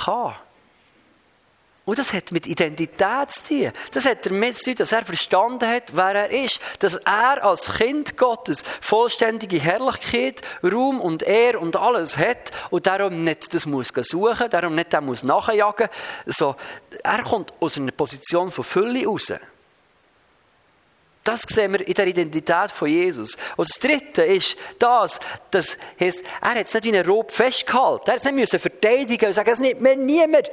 [1.89, 3.71] Und das hat mit Identität zu tun.
[3.93, 6.61] Das hat damit zu tun, dass er verstanden hat, wer er ist.
[6.77, 13.23] Dass er als Kind Gottes vollständige Herrlichkeit, Ruhm und Ehr und alles hat und darum
[13.23, 15.89] nicht das muss suchen, darum nicht dem muss nachjagen.
[16.27, 16.55] So,
[17.01, 19.33] er kommt aus einer Position von Fülle raus.
[21.23, 23.35] Das sehen wir in der Identität von Jesus.
[23.57, 28.11] Und das Dritte ist das, das heisst, er hat es nicht wie einen Rob festgehalten.
[28.11, 30.51] Er hat es nicht verteidigen und sagen, es nimmt mir niemand.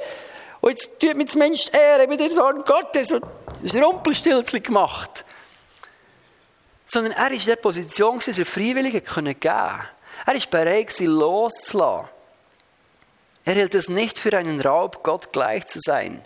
[0.61, 3.23] Und jetzt tut mir Mensch Ehre mit der Sohn Gottes und
[3.63, 5.25] ein Rumpelstilzchen gemacht.
[6.85, 9.47] Sondern er war in der Position, dass er Freiwillige geben konnte.
[9.47, 9.87] Er
[10.25, 12.09] war bereit, sie loszulassen.
[13.45, 16.25] Er hält es nicht für einen Raub, Gott gleich zu sein.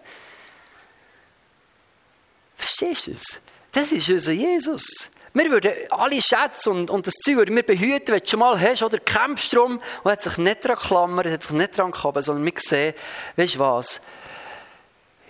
[2.55, 3.41] Verstehst du es?
[3.71, 5.09] Das ist unser Jesus.
[5.33, 8.59] Wir würden alle Schätze und, und das Zeug würden wir behüten, wenn du schon mal
[8.59, 12.23] hast, oder kämpfst drum und hat sich nicht daran klammern, hat sich nicht daran gehabt,
[12.23, 12.93] sondern wir sehen,
[13.37, 14.01] weißt du was?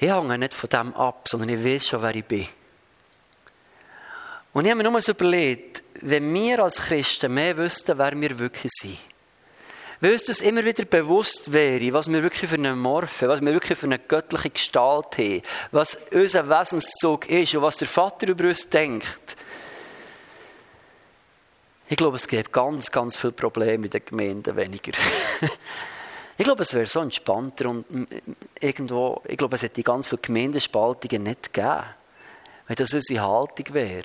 [0.01, 2.47] Ich hänge nicht von dem ab, sondern ich weiß schon, wer ich bin.
[4.51, 8.39] Und ich habe mir nur so überlegt, wenn wir als Christen mehr wüssten, wer wir
[8.39, 8.97] wirklich sind,
[9.99, 13.53] wenn uns das immer wieder bewusst wäre, was wir wirklich für eine Morphe, was wir
[13.53, 18.45] wirklich für eine göttliche Gestalt haben, was unser Wesenszug ist und was der Vater über
[18.45, 19.37] uns denkt,
[21.87, 24.93] ich glaube, es gibt ganz, ganz viele Probleme in den Gemeinden weniger.
[26.37, 27.85] Ich glaube, es wäre so entspannter und
[28.59, 31.83] irgendwo, ich glaube, es hätte ganz viele Gemeindespaltungen nicht gegeben,
[32.67, 34.03] wenn das unsere Haltung wäre.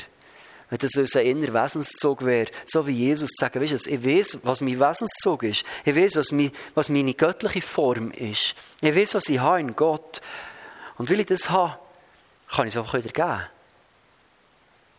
[0.69, 4.39] Wenn das unser innerer Wesenszug wäre, so wie Jesus zu sagen, weißt du, ich weiß,
[4.43, 5.65] was mein Wesenszug ist.
[5.85, 8.57] Ich weiß, was, mein, was meine göttliche Form ist.
[8.81, 10.21] Ich weiß, was ich habe in Gott.
[10.99, 11.79] Und will ich das habe,
[12.49, 13.47] kann ich es einfach wieder geben.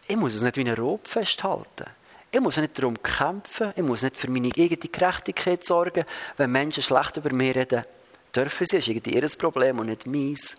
[0.07, 1.85] Ich muss es nicht wie einen Rob festhalten.
[2.29, 6.05] Ich muss nicht darum kämpfen, ich muss nicht für meine eigene Gerechtigkeit sorgen.
[6.35, 7.85] Wenn Menschen schlecht über mich reden,
[8.35, 10.57] dürfen sie, ist irgendwie ihr Problem und nicht meins.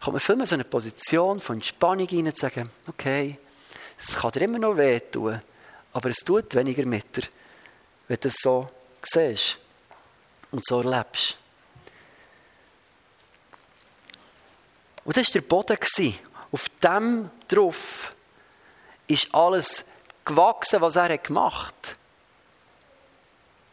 [0.00, 3.38] Kommt man vielmehr so eine Position von Entspannung rein und sagen, okay,
[3.98, 5.40] es kann dir immer noch wehtun,
[5.92, 7.22] aber es tut weniger mit dir,
[8.06, 8.68] wenn du es so
[9.02, 9.58] siehst
[10.50, 11.36] und so erlebst.
[15.04, 16.14] Und das war der Boden.
[16.52, 18.14] Auf dem drauf
[19.06, 19.84] ist alles
[20.28, 21.98] gewachsen, was er gemacht hat.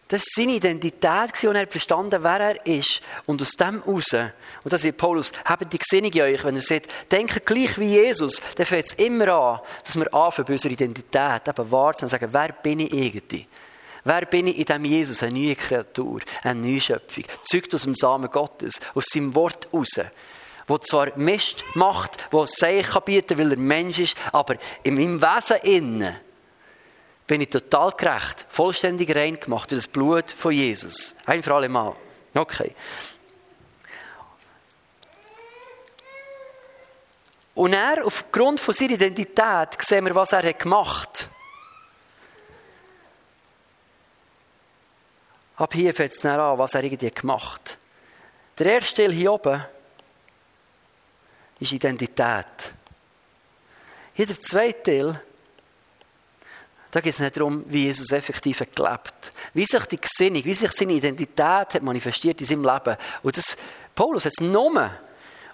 [0.07, 3.01] Das war seine Identität und er hat verstanden, wer er ist.
[3.25, 6.61] Und aus dem heraus, und das ist Paulus, habt die Gesinnung in euch, wenn er
[6.61, 10.73] sagt, denke gleich wie Jesus, dann fängt es immer an, dass wir anfangen, bei unserer
[10.73, 13.47] Identität eben wahrzunehmen und sagen, wer bin ich irgendwie?
[14.03, 15.23] Wer bin ich in diesem Jesus?
[15.23, 17.23] Eine neue Kreatur, eine neue Schöpfung.
[17.41, 19.99] Zeugt aus dem Samen Gottes, aus seinem Wort heraus.
[20.67, 24.95] Wo zwar Mist macht, wo es Zeichen kann bieten, weil er Mensch ist, aber in
[24.95, 26.15] meinem Wesen innen
[27.27, 31.15] bin ich total gerecht, vollständig rein gemacht durch das Blut von Jesus.
[31.25, 31.95] Ein für alle Mal.
[32.33, 32.75] Okay.
[37.55, 41.29] Und er, aufgrund von seiner Identität, sehen wir, was er hat gemacht
[45.57, 47.77] Ab hier fängt es an, was er irgendwie gemacht hat.
[48.59, 49.63] Der erste Teil hier oben
[51.59, 52.73] ist Identität.
[54.13, 55.21] Hier der zweite Teil,
[56.95, 60.53] da geht es nicht darum, wie Jesus effektiv hat gelebt Wie sich die Gesinnung, wie
[60.53, 62.95] sich seine Identität hat manifestiert in seinem Leben.
[63.21, 63.57] Und das,
[63.93, 64.91] Paulus hat es nur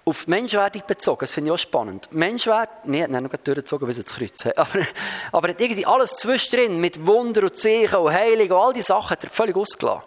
[0.06, 1.22] auf Menschwerdung bezogen.
[1.22, 2.12] Das finde ich auch spannend.
[2.12, 4.46] Menschwert, nee, nein, noch durchgezogen, bis das Kreuz.
[4.56, 4.86] Aber,
[5.32, 9.10] aber hat irgendwie alles zwischendrin mit Wunder und Zeichen und Heiligen und all diese Sachen
[9.10, 10.04] hat er völlig ausgelassen.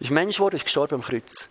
[0.00, 1.50] Er ist Mensch geworden, ist gestorben am Kreuz.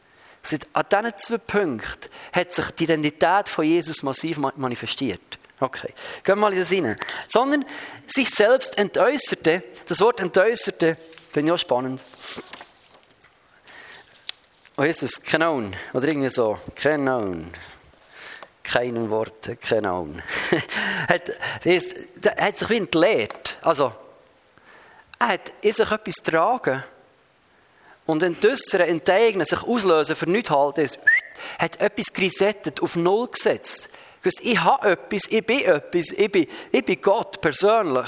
[0.74, 5.38] An diesen zwei Punkten hat sich die Identität von Jesus massiv manifestiert.
[5.64, 5.94] Okay,
[6.26, 6.98] gehen wir mal in das rein.
[7.30, 7.64] Sondern
[8.06, 10.98] sich selbst entäußerte, das Wort entäußerte,
[11.32, 12.02] finde ich auch spannend.
[14.76, 15.74] Oh, ist es Kanon?
[15.94, 17.50] Oder irgendwie so, Kanon.
[18.62, 20.22] Keinen Wort, Kanon.
[21.08, 23.58] hat, hat sich wie entleert.
[23.62, 23.94] Also,
[25.18, 26.84] er hat in sich etwas tragen
[28.06, 30.90] und entäußern, enteignen, sich auslösen, für nichts halten,
[31.58, 33.88] hat etwas geresettet, auf Null gesetzt.
[34.42, 38.08] Ich habe etwas, ich bin etwas, ich bin, ich bin Gott persönlich.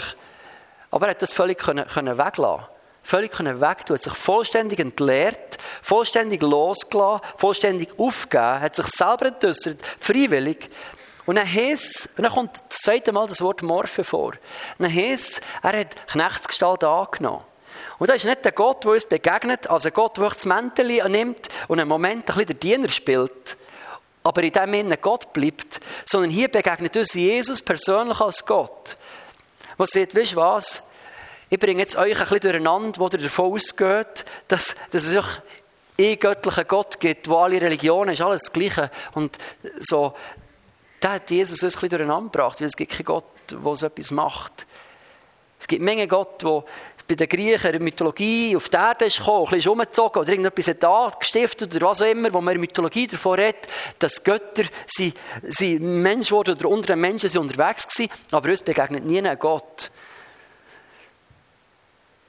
[0.91, 2.65] Aber er hat das völlig können, können weglassen.
[3.04, 9.78] Völlig können wegtun, hat sich vollständig entleert, vollständig losgelassen, vollständig aufgegeben, hat sich selber entäußert,
[9.99, 10.69] freiwillig.
[11.28, 14.30] Und dann heisst, und dann kommt das zweite Mal das Wort Morphe vor.
[14.30, 14.39] Und
[14.80, 17.43] dann heisst, er hat Knechtsgestalt angenommen.
[17.97, 20.88] Und das ist nicht der Gott, der uns begegnet, also ein Gott, der das Mäntel
[21.10, 23.58] nimmt und einen Moment ein bisschen der Diener spielt,
[24.25, 28.97] aber in dem Sinne Gott bleibt, sondern hier begegnet uns Jesus persönlich als Gott.
[29.77, 30.81] Was sagt, weißt du was?
[31.47, 35.29] Ich bringe jetzt euch ein bisschen durcheinander, wo ihr davon ausgeht, dass, dass es auch
[35.99, 38.89] einen göttlichen Gott gibt, wo alle Religionen ist, alles das Gleiche.
[39.13, 39.38] Und
[39.79, 40.15] so,
[40.99, 43.85] da hat Jesus uns ein bisschen durcheinander gebracht, weil es gibt keinen Gott, der so
[43.85, 44.65] etwas macht.
[45.59, 46.61] Es gibt Menge Gott, die
[47.08, 50.30] bei den Griechen in der Mythologie auf die Erde ist gekommen, ein bisschen umgezogen oder
[50.30, 53.68] irgendetwas hat angestiftet oder was auch immer, wo man in der Mythologie davon redet,
[54.00, 55.13] dass Götter sie,
[55.44, 59.38] sie Mensch wurden oder unter den Menschen sind unterwegs waren, aber uns begegnet nie ein
[59.38, 59.91] Gott,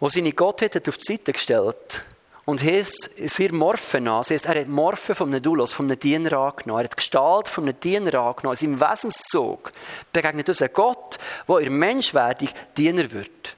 [0.01, 2.05] der seine Gottheit hat auf die Seite gestellt
[2.45, 4.19] und heißt, sehr Morphen an.
[4.19, 6.81] Das heisst, er hat Morphen von einem Doulos, von einem Diener angenommen.
[6.81, 8.57] Er hat die Gestalt von einem Diener angenommen.
[8.61, 9.73] In seinem Wesenszug
[10.13, 13.56] begegnet uns ein Gott, der in Menschwerdung Diener wird.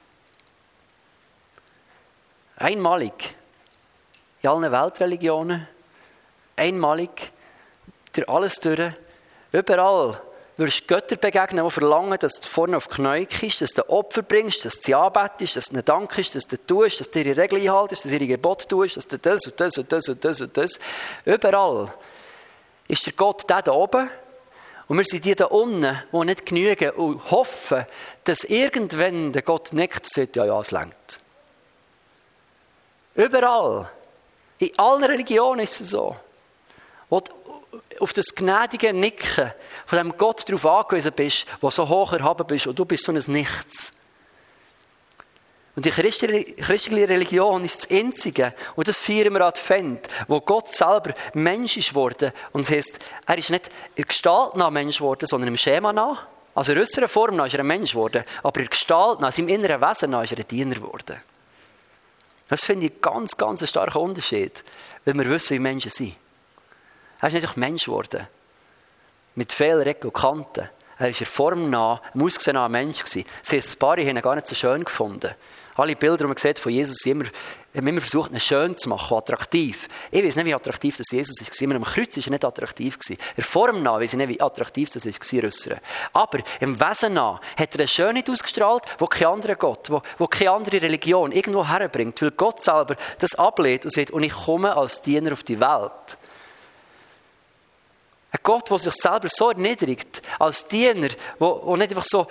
[2.59, 3.35] Einmalig.
[4.41, 5.65] In allen Weltreligionen.
[6.57, 7.31] Einmalig.
[8.11, 8.91] Durch alles durch.
[9.53, 10.21] Überall
[10.57, 14.23] würdest du Götter begegnen, die verlangen, dass du vorne auf Knie gehst, dass du Opfer
[14.23, 17.61] bringst, dass du sie anbetest, dass du dankst, dass du tust, dass du ihre Regeln
[17.61, 20.41] einhaltest, dass du ihre Gebote tust, dass du das und das und das und das
[20.41, 20.79] und das.
[21.23, 21.93] Überall
[22.89, 24.09] ist der Gott da oben
[24.89, 27.85] und wir sind die da unten, die nicht genügen und hoffen,
[28.25, 31.18] dass irgendwann der Gott nickt sagt, ja, ja, es längt.
[33.19, 33.89] Überall.
[34.59, 36.15] In allen Religionen ist es so.
[37.09, 37.31] Wo du
[37.99, 39.51] auf das gnädige Nicken
[39.85, 43.11] von dem Gott darauf angewiesen bist, der so hoch erhaben bist und du bist so
[43.11, 43.91] ein Nichts.
[45.75, 51.13] Und die christliche Religion ist das Einzige, und das feiern wir Advent, wo Gott selber
[51.33, 52.31] Mensch ist worden.
[52.53, 56.25] Und das heisst, er ist nicht in Gestalt nach Mensch geworden, sondern im Schema nach.
[56.55, 59.49] Also in äußerer Form nach ist er ein Mensch geworden, aber in Gestalt nach, seinem
[59.49, 61.19] inneren Wesen nach ist er ein Diener geworden.
[62.49, 64.63] Das finde ich ganz, ganz einen starken Unterschied,
[65.05, 66.15] weil wir wissen, wie Menschen sind.
[67.21, 68.27] Er ist nicht einfach Mensch geworden.
[69.35, 70.69] Mit Ecken und Kanten.
[70.99, 72.99] Er war in Form nah, im Aussehen nach ein Mensch.
[72.99, 73.23] Gewesen.
[73.41, 75.33] Das heisst, ein paar haben gar nicht so schön gefunden.
[75.75, 77.23] Alle Bilder, die man sieht von Jesus, immer,
[77.73, 79.87] haben immer versucht, ihn schön zu machen, attraktiv.
[80.11, 81.61] Ich weiß nicht, wie attraktiv das Jesus war.
[81.61, 82.99] Immer am Kreuz war er nicht attraktiv.
[82.99, 83.17] Gewesen.
[83.37, 85.77] In Form nach weiß ich nicht, wie attraktiv das war.
[86.11, 90.27] Aber im Wesen nach hat er eine Schönheit ausgestrahlt, wo kein anderer Gott, wo, wo
[90.27, 92.21] keine andere Religion irgendwo herbringt.
[92.21, 96.18] Weil Gott selber das ablehnt und sagt, und ich komme als Diener auf die Welt.
[98.31, 102.27] Ein Gott, der sich selber so erniedrigt, als Diener, der nicht einfach so,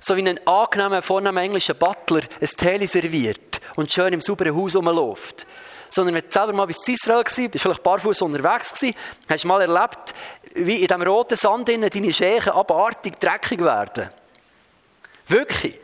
[0.00, 4.76] so wie ein angenehmer, vornehmer englischer Butler ein Tele serviert und schön im sauberen Haus
[4.76, 5.46] rumläuft.
[5.90, 8.96] Sondern wenn du selber mal bis Israel warst, bist vielleicht barfuß unterwegs gewesen,
[9.28, 10.14] hast mal erlebt,
[10.54, 14.08] wie in diesem roten Sand deine Schächen abartig dreckig werden.
[15.28, 15.78] Wirklich.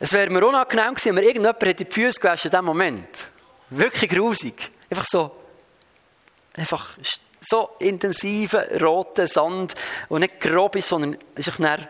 [0.00, 3.30] Es wäre mir unangenehm gewesen, wenn mir irgendjemand hätte die Füße gewaschen in diesem Moment.
[3.70, 4.70] Wirklich grusig.
[4.90, 5.30] Einfach so,
[6.54, 6.96] einfach
[7.40, 9.74] so intensiven roten Sand,
[10.10, 11.86] der nicht grob ist, sondern ist dann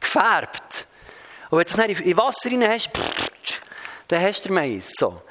[0.00, 0.86] gefärbt.
[1.50, 2.90] Und wenn du es dann in Wasser rein hast,
[4.08, 4.92] dann hast du Mais.
[4.94, 5.22] So.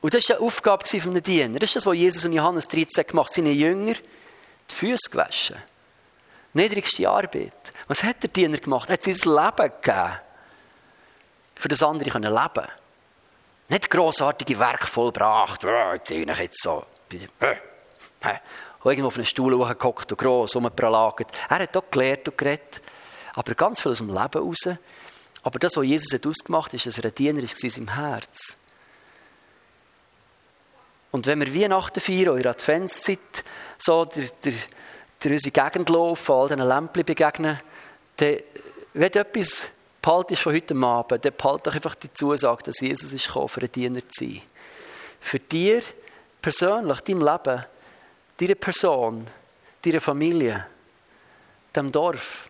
[0.00, 1.58] Und das war eine Aufgabe von einem Diener.
[1.58, 3.34] Das ist das, was Jesus und Johannes 13 gemacht haben.
[3.34, 3.94] Seine Jünger
[4.70, 5.56] die Füße gewaschen.
[6.52, 7.52] Niedrigste Arbeit.
[7.86, 8.88] Was hat der Diener gemacht?
[8.88, 10.12] Er hat sein Leben gegeben.
[11.54, 12.68] Für das andere können leben.
[13.68, 15.64] Nicht grossartige Werke vollbracht.
[15.64, 16.84] Oh, jetzt ich jetzt so.
[18.22, 21.28] Und irgendwo auf einem Stuhl hochgehockt und gross rumpralagert.
[21.48, 22.80] Er hat auch gelehrt und geredet.
[23.34, 24.68] aber ganz viel aus dem Leben raus.
[25.42, 27.94] Aber das, was Jesus hat ausgemacht hat, ist, dass er ein Diener war in seinem
[27.94, 28.56] Herz.
[31.10, 33.44] Und wenn wir Weihnachten feiern, der Adventszeit,
[33.78, 34.66] so durch, durch,
[35.18, 37.60] durch unsere Gegend laufen, all diesen Lämpchen begegnen,
[38.16, 38.36] dann,
[38.92, 39.68] wenn etwas
[40.00, 43.60] behaltest von heute Abend, dann behalte doch einfach die Zusage, dass Jesus ist gekommen, für
[43.60, 44.40] ein Diener zu sein.
[45.20, 45.82] Für dir
[46.40, 47.64] persönlich, deinem Leben,
[48.40, 49.26] deiner Person,
[49.82, 50.66] deiner Familie,
[51.74, 52.48] dem Dorf,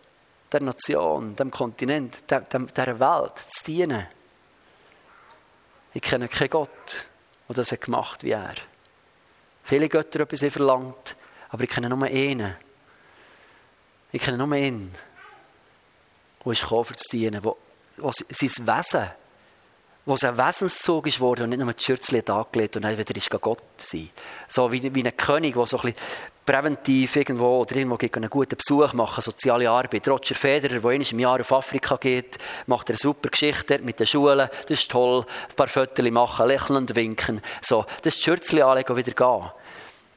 [0.51, 4.07] der Nation, dem Kontinent, der, Welt zu dienen.
[5.93, 7.05] Ich kenne keinen Gott,
[7.47, 8.55] der das hat gemacht wie er.
[9.63, 11.15] Viele Götter haben etwas verlangt,
[11.49, 12.55] aber ich kenne nur einen.
[14.11, 14.93] Ich kenne nur einen,
[16.43, 17.57] der ist gekommen, zu dienen, wo
[18.11, 19.09] sein Wesen
[20.11, 23.15] wo es ein Wesenszug ist worden und nicht nur ein Schürzli angelegt und dann wieder
[23.15, 24.09] ist Gott sein.
[24.49, 25.93] So wie, wie ein König, der so ein
[26.45, 30.09] präventiv irgendwo oder irgendwo einen guten Besuch machen, soziale Arbeit.
[30.09, 34.05] Roger Federer, der einmal im Jahr auf Afrika geht, macht eine super Geschichte mit den
[34.05, 37.41] Schulen, das ist toll, ein paar Fotos machen, lächeln und winken.
[37.61, 39.49] So, das Schürzli anlegen und wieder gehen.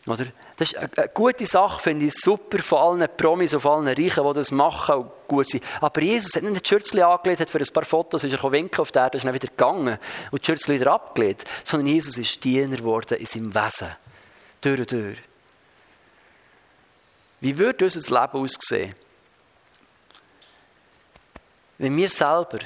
[0.06, 0.26] Oder?
[0.56, 4.34] Das ist eine gute Sache, finde ich super von allen Promis, von allen Reichen, die
[4.34, 5.64] das machen und gut sind.
[5.80, 8.80] Aber Jesus hat nicht ein Schürzchen angelegt, hat für ein paar Fotos ist er winken
[8.80, 9.98] auf der Erde, ist dann wieder gegangen
[10.30, 11.44] und die Schürzchen wieder abgelegt.
[11.64, 13.88] Sondern Jesus ist Diener geworden in seinem Wesen.
[14.60, 15.18] Durch und durch.
[17.40, 18.94] Wie würde unser Leben aussehen,
[21.78, 22.58] wenn wir selber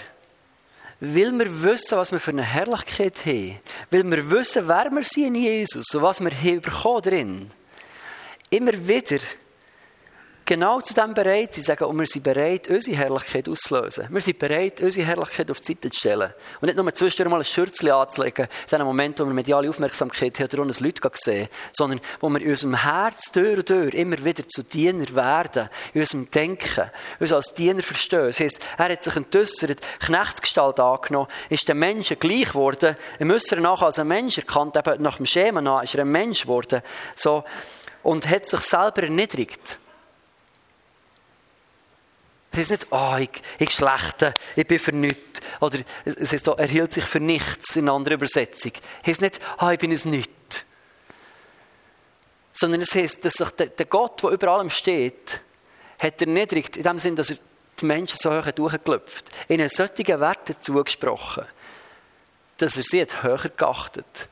[1.01, 3.59] weil wir wissen, was wir für eine Herrlichkeit haben,
[3.91, 7.51] weil wir wissen, wer wir sind in Jesus und was wir bekommen drin,
[8.51, 9.19] immer wieder
[10.49, 14.07] genau zu dem bereit sind, sagen, und wir sind bereit, unsere Herrlichkeit auszulösen.
[14.09, 16.33] Wir sind bereit, unsere Herrlichkeit auf die Seite zu stellen.
[16.63, 20.41] Und nicht nur zwischendurch mal ein Schürzchen anzulegen, in dem Moment, wo wir mediale Aufmerksamkeit
[20.41, 24.25] haben oder uns Leute sehen, sondern wo wir in unserem Herz durch und durch immer
[24.25, 28.27] wieder zu Diener werden, in unserem Denken, uns als Diener verstehen.
[28.29, 33.63] Das heisst, er hat sich entäussert, Knechtsgestalt angenommen, ist den Menschen gleich geworden, im Äußeren
[33.63, 36.81] nach als ein Mensch erkannt, eben nach dem Schema nach ist er ein Mensch geworden,
[37.15, 37.45] so,
[38.03, 39.79] und hat sich selber erniedrigt.
[42.59, 45.40] Es ist nicht, oh, ich, ich schlechte, ich bin für nichts.
[45.61, 48.73] Oder es ist er hielt sich für nichts in einer anderen Übersetzung.
[49.03, 50.64] Es ist nicht, oh, ich bin es nicht.
[52.53, 55.40] Sondern es heißt, dass sich der, Gott, der über allem steht,
[56.01, 57.37] hat erniedrigt, in dem Sinn, dass er
[57.81, 61.44] die Menschen so hoch durchgeklopft, ihnen solche Werte zugesprochen,
[62.57, 64.29] dass er sie hat höher geachtet.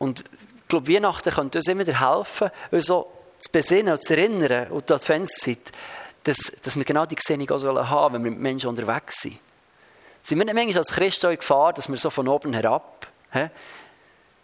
[0.00, 4.72] Und ich glaube, Weihnachten könnte uns immer helfen, uns so zu besinnen und zu erinnern
[4.72, 5.70] und die Adventszeit,
[6.24, 9.38] dass, dass wir genau die Gesinnung auch haben sollen, wenn wir mit Menschen unterwegs sind.
[10.22, 13.48] Sind wir nicht manchmal als Christen in Gefahr, dass wir so von oben herab, he?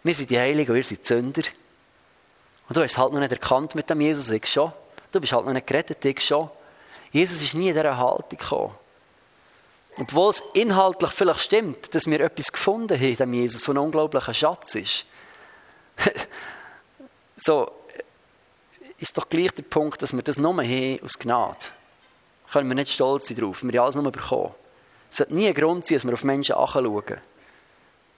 [0.02, 1.42] wir sind die Heiligen und wir sind die Sünder.
[2.68, 4.72] Und du hast es halt noch nicht erkannt mit dem Jesus, ich schon.
[5.10, 6.50] Du bist halt noch nicht gerettet, ich schon.
[7.10, 8.74] Jesus ist nie in dieser Haltung gekommen.
[9.98, 14.34] Obwohl es inhaltlich vielleicht stimmt, dass wir etwas gefunden haben, dem Jesus, so ein unglaublicher
[14.34, 15.04] Schatz ist.
[17.36, 17.70] so,
[19.00, 21.58] ist doch gleich der Punkt, dass wir das nur haben aus Gnade.
[22.52, 24.54] Können wir nicht stolz sein darauf, wir haben alles nur bekommen.
[25.10, 27.20] Es sollte nie ein Grund sein, dass wir auf Menschen anschauen.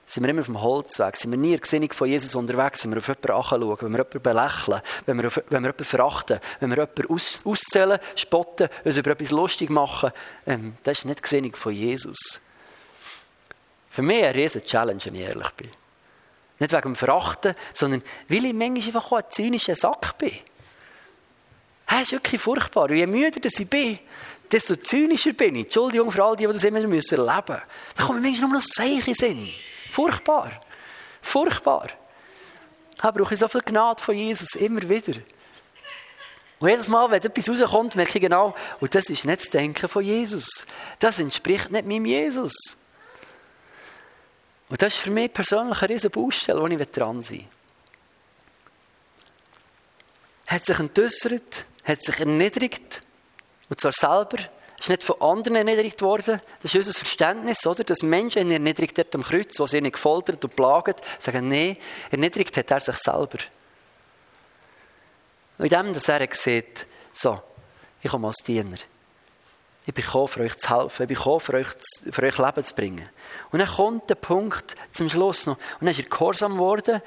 [0.07, 1.17] Sind wir immer auf dem Holzweg?
[1.17, 3.93] Sind wir nie in der Gesinnung von Jesus unterwegs, wenn wir auf jemanden anschauen, wenn
[3.93, 7.99] wir jemanden belächeln, wenn wir, auf, wenn wir jemanden verachten, wenn wir jemanden aus, auszählen,
[8.17, 10.13] spotten, uns über etwas lustig machen?
[10.47, 12.41] Ähm, das ist nicht die Gesinnung von Jesus.
[13.89, 15.71] Für mich eine riesige Challenge, wenn ich ehrlich bin.
[16.59, 20.33] Nicht wegen dem Verachten, sondern weil ich manchmal einfach auch ein zynischer Sack bin.
[21.93, 22.89] Das ist wirklich furchtbar.
[22.89, 23.99] Und je müder ich bin,
[24.51, 25.65] desto zynischer bin ich.
[25.67, 27.27] Entschuldigung für all die, die das immer erleben müssen.
[27.27, 27.63] Da
[27.99, 29.51] kommen Menschen nur noch Zeichen Sinn.
[29.91, 30.63] Furchtbar.
[31.21, 31.89] Furchtbar.
[32.97, 35.21] Da brauche ich so viel Gnade von Jesus, immer wieder.
[36.61, 39.87] Und jedes Mal, wenn etwas rauskommt, merke ich genau, und das ist nicht das Denken
[39.87, 40.67] von Jesus.
[40.99, 42.55] Das entspricht nicht meinem Jesus.
[44.71, 47.47] Und das ist für mich persönlich eine riesige Baustelle, wo ich dran sein will.
[50.47, 53.03] Hat sich entäussert, hat sich erniedrigt.
[53.69, 54.39] Und zwar selber.
[54.39, 56.41] Er ist nicht von anderen erniedrigt worden.
[56.61, 57.85] Das ist unser Verständnis, oder?
[57.85, 61.77] Dass Menschen ihn erniedrigt hat am Kreuz, die sie nicht gefoltert und plagt, sagen, nein,
[62.11, 63.39] erniedrigt hat er sich selber.
[65.59, 67.41] Und in dem, dass er sieht, so,
[68.03, 68.79] ich komme als Diener.
[69.85, 71.03] Ich bin gekommen, für euch zu helfen.
[71.03, 71.69] Ich bin gekommen, für euch,
[72.11, 73.09] für euch Leben zu bringen.
[73.51, 75.57] Und dann kommt der Punkt zum Schluss noch.
[75.57, 77.03] Und dann ist er gehorsam geworden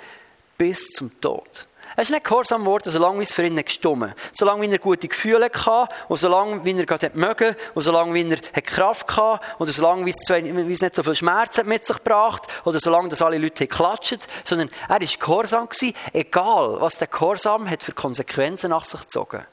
[0.58, 1.68] bis zum Tod.
[1.96, 5.94] Er ist nicht gehorsam geworden, solange es für ihn gestummen Solange er gute Gefühle hatte,
[6.10, 11.04] und solange er gerade mögen, und solange er Kraft hatte, oder solange es, nicht so
[11.04, 15.70] viel Schmerz mit sich gebracht, oder solange dass alle Leute klatschen, sondern er ist gehorsam
[15.70, 19.46] gewesen, egal was der Gehorsam hat für Konsequenzen nach sich gezogen.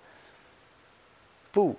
[1.53, 1.77] Puh.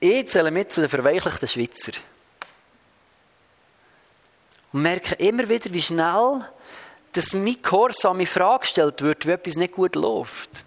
[0.00, 1.92] Ich zähle mit zu den verweichlichten Schweizer.
[4.72, 6.44] Und merke immer wieder, wie schnell
[7.12, 10.64] dass mein Gehorsam in Frage gestellt wird, wenn etwas nicht gut läuft.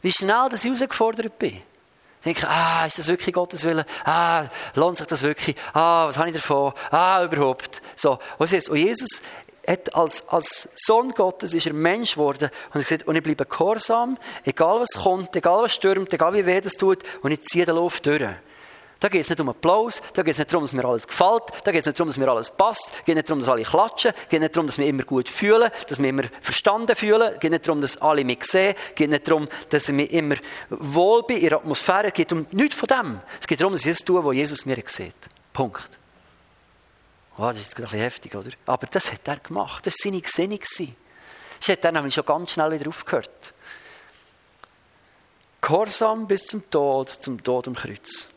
[0.00, 1.56] Wie schnell dass ich herausgefordert bin.
[2.20, 3.86] Ich denke, ah, ist das wirklich Gottes Wille?
[4.04, 4.44] Ah,
[4.74, 5.56] lohnt sich das wirklich?
[5.72, 6.72] Ah, was habe ich davon?
[6.90, 7.80] Ah, überhaupt.
[7.96, 8.68] So, was ist?
[8.68, 9.22] Und Jesus
[9.66, 13.46] hat als, als Sohn Gottes ist er Mensch geworden und er gesagt, und ich bleibe
[13.46, 17.66] gehorsam, egal was kommt, egal was stürmt, egal wie weh das tut, und ich ziehe
[17.66, 18.22] den Lauf durch.
[19.00, 21.44] Da geht es nicht um Applaus, da geht es nicht darum, dass mir alles gefällt,
[21.64, 24.12] da geht es nicht darum, dass mir alles passt, geht nicht darum, dass alle klatschen,
[24.28, 27.66] geht nicht darum, dass wir immer gut fühlen, dass wir immer verstanden fühlen, geht nicht
[27.66, 30.34] darum, dass alle mich sehen, geht nicht darum, dass ich mich immer
[30.68, 33.20] wohl bin in der Atmosphäre, es geht um nichts von dem.
[33.40, 35.14] Es geht darum, dass ich das tue, was Jesus mir sieht.
[35.54, 35.98] Punkt.
[37.38, 38.50] Oh, das ist jetzt ein bisschen heftig, oder?
[38.66, 40.20] Aber das hat er gemacht, das war seine
[40.58, 40.94] Gesinnung.
[41.58, 43.54] Das hat er nämlich schon ganz schnell wieder aufgehört.
[45.62, 48.28] Gehorsam bis zum Tod, zum Tod am Kreuz.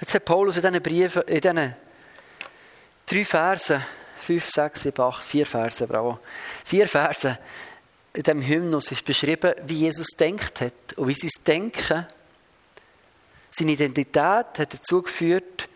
[0.00, 1.74] Jetzt hat Paulus in diesen Briefen, in diesen
[3.06, 3.82] drei Versen,
[4.18, 6.18] fünf, sechs, sieben, acht, vier Versen, bravo,
[6.64, 7.38] vier Versen,
[8.12, 12.06] in diesem Hymnus ist beschrieben, wie Jesus denkt hat und wie sein Denken,
[13.50, 15.68] seine Identität hat dazu geführt,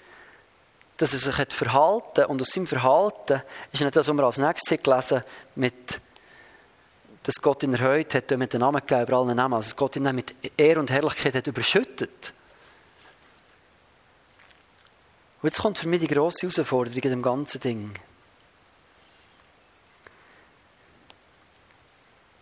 [0.97, 3.43] dass er sich hat verhalten und aus seinem Verhalten
[3.73, 5.23] ist nicht das, was wir als nächstes gelesen
[5.55, 6.01] mit
[7.23, 9.97] dass Gott ihn erhöht hat, mit den Namen gegeben, über allen Namen, also dass Gott
[9.97, 12.33] ihn mit Ehre und Herrlichkeit hat überschüttet.
[15.43, 17.93] Und jetzt kommt für mich die grosse Herausforderung in dem ganzen Ding.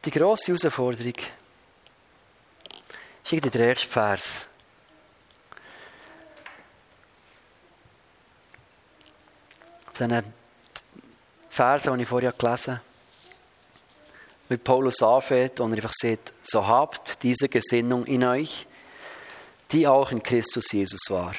[0.05, 1.15] Die grosse Herausforderung
[3.23, 4.41] ist irgendwie der erste Vers.
[9.87, 10.35] Auf diesen
[11.51, 12.83] Versen, die ich vorher gelesen habe,
[14.49, 18.67] mit Paulus anfängt und er einfach sagt, so habt diese Gesinnung in euch,
[19.71, 21.35] die auch in Christus Jesus war.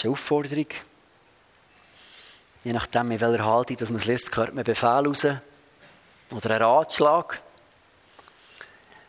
[0.00, 0.66] Ist eine Aufforderung.
[2.64, 5.26] Je nachdem, in welcher Haltung dass man es liest, hört man Befehl raus
[6.30, 7.40] oder einen Ratschlag.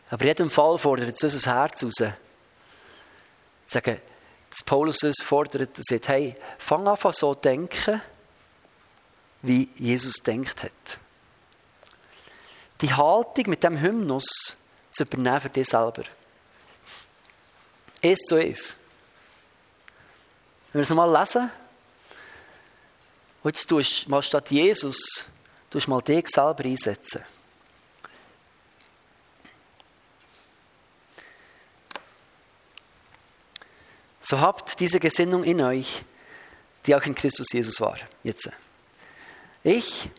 [0.10, 2.14] Aber in jedem Fall fordert es unser Herz raus.
[3.68, 4.02] Sagen,
[4.50, 8.02] dass Paulus uns fordert, er sagt, hey, fang an so zu denken,
[9.44, 11.00] wie Jesus denkt hat.
[12.82, 14.58] Die Haltung mit dem Hymnus
[14.92, 16.04] zu übernehmen für dich selber.
[18.02, 18.76] Es zu es.
[20.74, 21.52] Wenn wir es mal lesen,
[23.44, 25.26] jetzt tust du mal statt Jesus,
[25.70, 27.24] tust mal dich selber einsetzen.
[34.22, 36.06] So habt diese Gesinnung in euch,
[36.86, 37.98] die auch in Christus Jesus war.
[38.24, 38.50] Jetzt.
[39.64, 40.10] Ich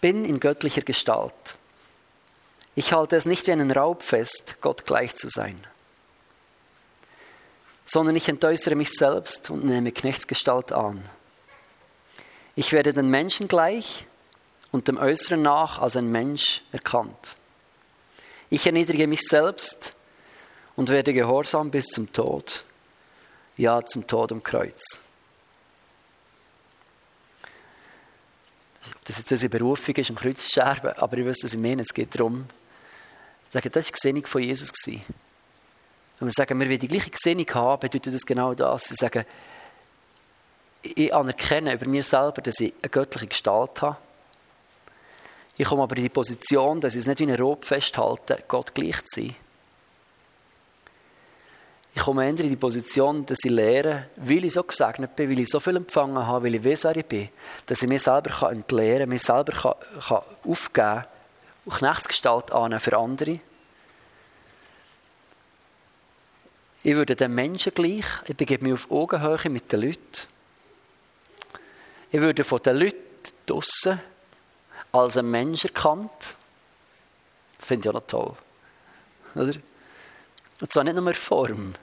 [0.00, 1.56] bin in göttlicher Gestalt.
[2.76, 5.66] Ich halte es nicht wie einen Raub fest, Gott gleich zu sein
[7.86, 11.02] sondern ich entäußere mich selbst und nehme Knechtsgestalt an.
[12.56, 14.06] Ich werde den Menschen gleich
[14.72, 17.36] und dem Äußeren nach als ein Mensch erkannt.
[18.50, 19.94] Ich erniedrige mich selbst
[20.74, 22.64] und werde gehorsam bis zum Tod,
[23.56, 25.00] ja zum Tod am Kreuz.
[28.94, 31.58] Ob das jetzt unsere Berufung ist, am Kreuz zu sterben, aber ich weiß, was ich
[31.58, 32.46] meine, es geht darum,
[33.52, 34.72] das war die Gesinnung von Jesus.
[36.18, 38.84] Wenn wir sagen, wir wollen die gleiche Gesinnung haben, bedeutet das genau das.
[38.84, 39.24] Sie sagen,
[40.82, 43.96] ich anerkenne über mir selber, dass ich eine göttliche Gestalt habe.
[45.56, 48.74] Ich komme aber in die Position, dass ich es nicht wie ein Rob festhalte, Gott
[48.74, 49.36] gleich zu sein.
[51.94, 55.48] Ich komme in die Position, dass ich lehre, weil ich so gesegnet bin, weil ich
[55.48, 57.30] so viel empfangen habe, weil ich weiß, wer ich bin,
[57.64, 59.74] dass ich mir selber entleeren kann, mir selber kann,
[60.06, 61.04] kann aufgeben kann
[61.70, 63.40] Knechtsgestalt annehmen für andere.
[66.86, 70.28] Ich würde den Menschen gleich, ich begebe mich auf Augenhöhe mit den Leuten.
[72.12, 74.00] Ich würde von den Leuten draussen
[74.92, 76.36] als ein Mensch erkannt.
[77.58, 78.36] Das finde ich auch noch toll.
[79.34, 79.54] Oder?
[80.60, 81.74] Und zwar nicht nur in Form.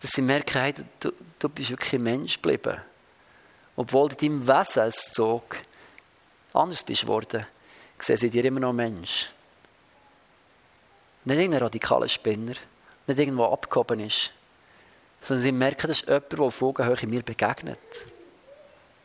[0.00, 2.80] Dass sie merken, hey, du, du bist wirklich ein Mensch geblieben.
[3.76, 5.58] Obwohl du deinem Wesenszug
[6.52, 7.46] anders bist geworden,
[8.00, 9.30] sehen sie dir immer noch Mensch.
[11.24, 12.56] Nicht irgendein radikaler Spinner
[13.06, 14.32] nicht irgendwo abgehoben ist,
[15.20, 17.78] sondern sie merken, dass jemand, der auf Augenhöhe mir begegnet.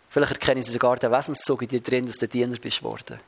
[0.10, 3.20] Vielleicht erkennen sie sogar den Wesenszug in dir drin, dass du Diener bist geworden.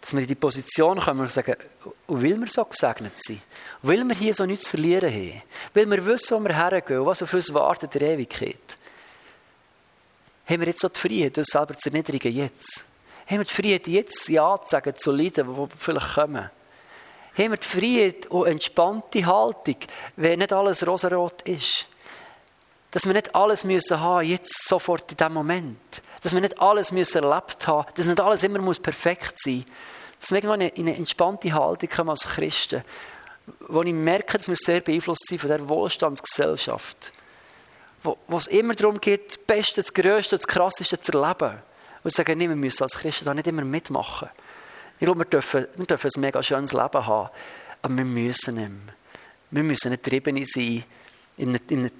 [0.00, 1.56] Dass wir in die Position kommen und sagen,
[2.06, 3.42] will wir so gesegnet sein?
[3.82, 5.42] Will wir hier so nichts zu verlieren haben?
[5.74, 8.78] Will wir wissen, wo wir hergehen und was auf uns wartet in der Ewigkeit?
[10.46, 12.82] Haben wir jetzt so die Freiheit, uns selber zu erniedrigen jetzt?
[13.28, 16.50] Haben wir die Freiheit, jetzt Ja zu sagen zu Leiden, die vielleicht kommen.
[17.36, 19.76] Haben wir die Freiheit und entspannte Haltung,
[20.16, 21.86] wenn nicht alles rosarot ist.
[22.90, 26.02] Dass wir nicht alles müssen haben, jetzt sofort in diesem Moment.
[26.22, 27.86] Dass wir nicht alles müssen erlebt haben.
[27.94, 29.66] Dass nicht alles immer muss perfekt sein muss.
[30.20, 32.82] Dass wir irgendwann in eine entspannte Haltung kommen als Christen.
[33.60, 37.12] Wo ich merke, dass wir sehr beeinflusst sind von dieser Wohlstandsgesellschaft.
[38.02, 41.58] Wo, wo es immer darum geht, das Beste, das Größte, das Krasseste zu erleben.
[42.08, 44.30] Und sagen, nee, wir müssen als Christen da nicht immer mitmachen.
[44.98, 47.28] Ich glaube, wir dürfen, wir dürfen ein mega schönes Leben haben.
[47.82, 48.94] Aber wir müssen nicht mehr.
[49.50, 50.84] Wir müssen nicht Triebene sein,
[51.36, 51.90] in einem, in einem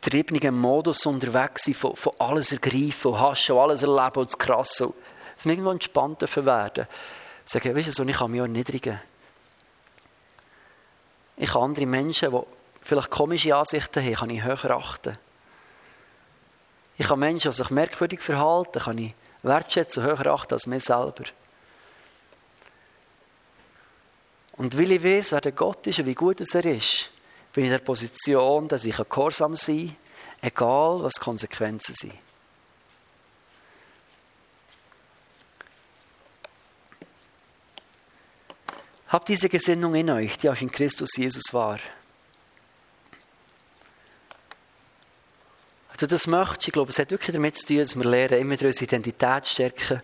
[0.00, 4.38] getriebenen Modus unterwegs sein, von, von alles ergreifen, und haschen, und alles erleben und das
[4.38, 4.94] Krasse.
[5.36, 6.86] Dass wir irgendwo entspannt dürfen werden.
[7.44, 9.02] Sagen, weißt du, so, ich kann mich erniedrigen.
[11.36, 12.40] Ich kann andere Menschen, die
[12.80, 15.18] vielleicht komische Ansichten haben, kann ich höher achten.
[16.96, 21.24] Ich kann Menschen, die sich merkwürdig verhalten, kann ich wertschätzen höher achten als mir selber.
[24.52, 27.10] Und weil ich weiß, wer der Gott ist und wie gut er ist,
[27.52, 29.96] bin ich in der Position, dass ich gehorsam sein kann,
[30.42, 32.14] egal was die Konsequenzen sind.
[39.08, 41.78] Habt diese Gesinnung in euch, die auch in Christus Jesus war.
[46.02, 48.52] Du das möchtest, ich glaube, es hat wirklich damit zu tun, dass wir lernen, immer
[48.52, 50.02] unsere Identität zu stärken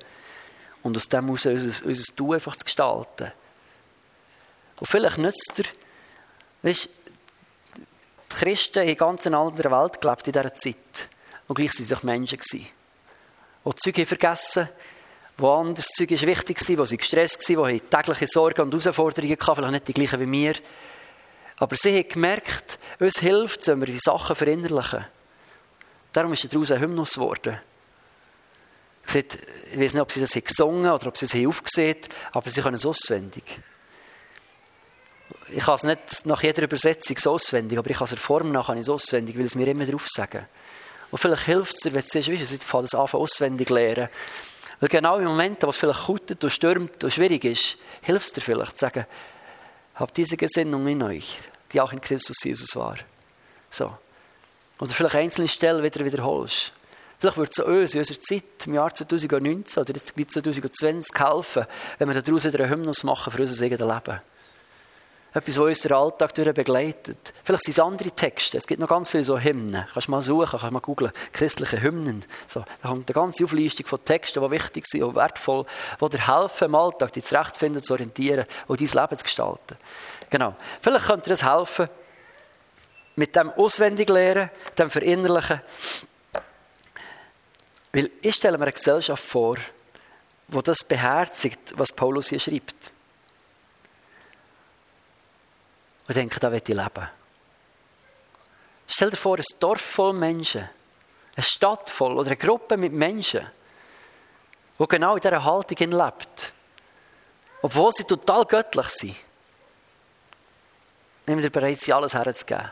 [0.83, 3.33] und aus dem heraus unser, unser Tun einfach zu gestalten.
[4.81, 5.65] Und vielleicht nützt dir,
[6.63, 6.89] weißt,
[7.77, 11.09] die Christen in ganz einer anderen Welt gelebt in dieser Zeit.
[11.47, 12.39] Und gleich waren sie doch Menschen.
[12.39, 14.69] Die Züge vergessen
[15.39, 19.55] wo anderes Zeug wichtig war, wo sie gestresst waren, die tägliche Sorgen und Herausforderungen hatten,
[19.55, 20.55] vielleicht nicht die gleichen wie mir.
[21.59, 25.07] Aber sie haben gemerkt, uns hilft wenn wir die Sachen verinnerlichen.
[26.13, 27.59] Darum ist daraus ein Hymnus geworden.
[29.07, 31.97] Ich weiß nicht, ob sie das gesungen oder ob sie es aufgesehen
[32.33, 33.61] aber sie können es auswendig.
[35.51, 38.51] Ich kann es nicht nach jeder Übersetzung so auswendig, aber ich kann es der Form
[38.51, 40.47] nach kann auswendig, weil es mir immer drauf sagen.
[41.11, 44.09] Und vielleicht hilft es dir, wenn du siehst, weißt, ich fange das an, auswendig lernen.
[44.81, 48.33] Weil genau im Moment, wo es vielleicht kutet und stürmt und schwierig ist, hilft es
[48.35, 49.07] dir vielleicht zu sagen,
[49.95, 51.39] habt diese Gesinnung in euch,
[51.73, 52.97] die auch in Christus Jesus war.
[53.71, 53.97] So.
[54.81, 56.73] Oder vielleicht einzelne Stellen wieder wiederholst.
[57.19, 61.67] Vielleicht würde es uns in unserer Zeit, im Jahr 2019 oder jetzt 2020 helfen,
[61.99, 64.21] wenn wir daraus wieder einen Hymnus machen für unser eigenes Leben.
[65.35, 67.35] Etwas, was uns den Alltag durch begleitet.
[67.45, 68.57] Vielleicht sind es andere Texte.
[68.57, 69.85] Es gibt noch ganz viele so Hymnen.
[69.93, 71.13] Kannst du mal suchen, kannst mal googeln.
[71.33, 72.25] Christliche Hymnen.
[72.47, 75.67] So, da kommt eine ganze Auflistung von Texten, die wichtig sind und wertvoll,
[76.01, 79.77] die dir helfen, im Alltag dich zurechtzufinden, zu orientieren und dein Leben zu gestalten.
[80.31, 80.55] Genau.
[80.81, 81.89] Vielleicht könnte dir das helfen,
[83.19, 85.61] mit dem auswendig lernen, dem verinnerlichen.
[87.93, 89.57] Weil ich stelle mir eine Gesellschaft vor,
[90.49, 92.93] wo das beherzigt, was Paulus hier schreibt.
[96.09, 97.09] und denken, da will ich leben.
[98.87, 100.69] Stell dir vor, ein Dorf voll Menschen,
[101.37, 103.47] eine Stadt voll oder eine Gruppe mit Menschen,
[104.79, 106.53] die genau in dieser Haltung lebt.
[107.61, 109.17] Obwohl sie total göttlich sind.
[111.27, 112.71] Wir bereit, sie alles herzugeben.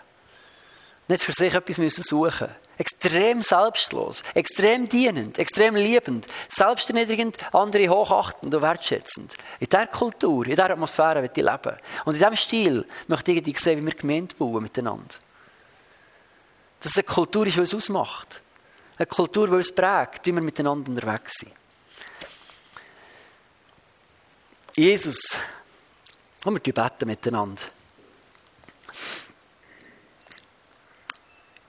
[1.08, 2.48] Nicht für sich etwas müssen suchen
[2.78, 9.34] Extrem selbstlos, extrem dienend, extrem liebend, selbsterniedrigend, andere hochachtend und wertschätzend.
[9.60, 11.78] In dieser Kultur, in dieser Atmosphäre will ich leben.
[12.04, 15.14] Und in diesem Stil möchte ich sehen, wie wir Gemeinde bauen miteinander.
[16.80, 18.42] Dass es eine Kultur ist, die uns ausmacht.
[18.98, 21.52] Eine Kultur, die uns prägt, wie wir miteinander unterwegs sind.
[24.76, 25.38] Jesus,
[26.44, 27.62] und wir beten miteinander.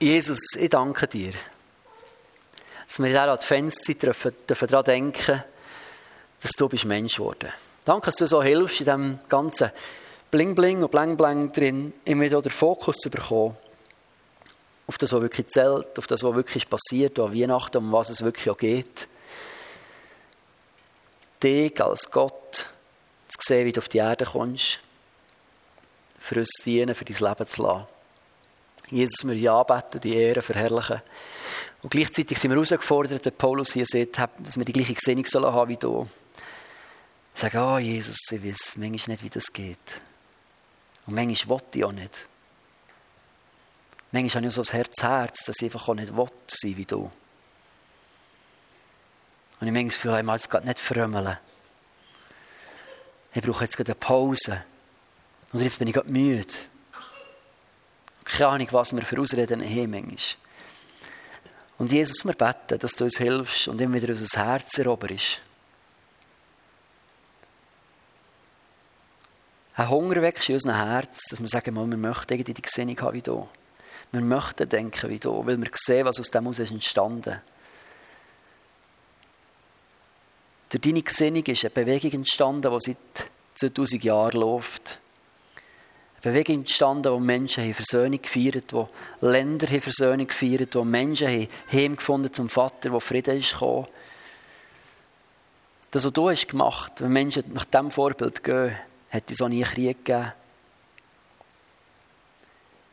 [0.00, 1.32] Jesus, ich danke dir,
[2.86, 5.42] dass wir in dieser Adventszeit daran denken,
[6.40, 7.52] dass du bist Mensch geworden.
[7.84, 9.72] Danke, dass du so hilfst, in diesem ganzen
[10.30, 13.56] Bling-Bling und Blang-Blang drin, immer wieder den Fokus zu bekommen.
[14.86, 18.22] Auf das, was wirklich zählt, auf das, was wirklich passiert, an Weihnachten, um was es
[18.22, 19.08] wirklich auch geht.
[21.42, 22.68] Dich als Gott
[23.26, 24.78] zu sehen, wie du auf die Erde kommst,
[26.20, 27.97] für uns dienen, für dein Leben zu lassen.
[28.90, 31.02] Jesus, wir ja beten, die Ehre verherrlichen.
[31.82, 35.52] Und gleichzeitig sind wir herausgefordert, dass Paulus hier sieht, dass wir die gleiche Gesinnung sollen
[35.52, 36.08] haben wie du.
[37.34, 40.00] Sagen, ah, oh, Jesus, ich weiß manchmal nicht, wie das geht.
[41.06, 42.26] Und manchmal will ich auch nicht.
[44.10, 46.84] Manchmal habe ich so ein Herz, Herz, dass ich einfach auch nicht will sein wie
[46.84, 47.10] du.
[49.60, 51.36] Und ich manchmal fühle, ich muss jetzt gerade nicht frömmeln.
[53.34, 54.64] ich brauche jetzt gerade eine Pause.
[55.52, 56.46] Oder jetzt bin ich gerade müde.
[58.28, 60.18] Keine Ahnung, was wir für Ausreden haben.
[61.78, 65.40] Und Jesus, wir beten, dass du uns hilfst und immer wieder unser Herz eroberst.
[69.76, 73.14] Ein Hunger wächst in unserem Herz, dass wir sagen, wir möchten irgendwie die Gesinnung haben
[73.14, 73.48] wie du.
[74.10, 77.40] Wir möchten denken wie du, weil wir sehen, was aus dem heraus ist entstanden.
[80.68, 82.96] Durch deine Gesinnung ist eine Bewegung entstanden, die
[83.56, 84.98] seit 2000 Jahren läuft.
[86.32, 88.88] Bewegung entstanden, wo Menschen haben Versöhnung gefeiert wo
[89.20, 93.86] Länder haben Versöhnung gefeiert, wo Menschen haben Heim gefunden zum Vater, wo Frieden ist gekommen.
[95.90, 98.76] Das, was du hast gemacht, wenn Menschen nach diesem Vorbild gehen,
[99.08, 100.32] hätte es auch nie Krieg gegeben.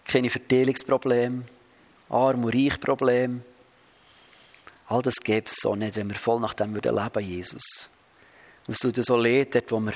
[0.06, 1.44] Keine Verteilungsprobleme,
[2.10, 3.42] Arm- und Reichprobleme.
[4.88, 7.90] All das gäbe es so nicht, wenn wir voll nach dem leben würden Jesus.
[8.68, 9.94] Und es tut so leid, dort, wo wir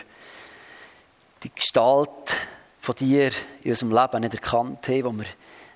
[1.43, 2.35] die Gestalt
[2.89, 3.31] von dir
[3.61, 5.25] in unserem Leben nicht erkannt haben, wo wir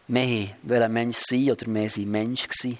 [0.07, 2.79] mehr ein Mensch sein oder mehr sein Mensch gewesen.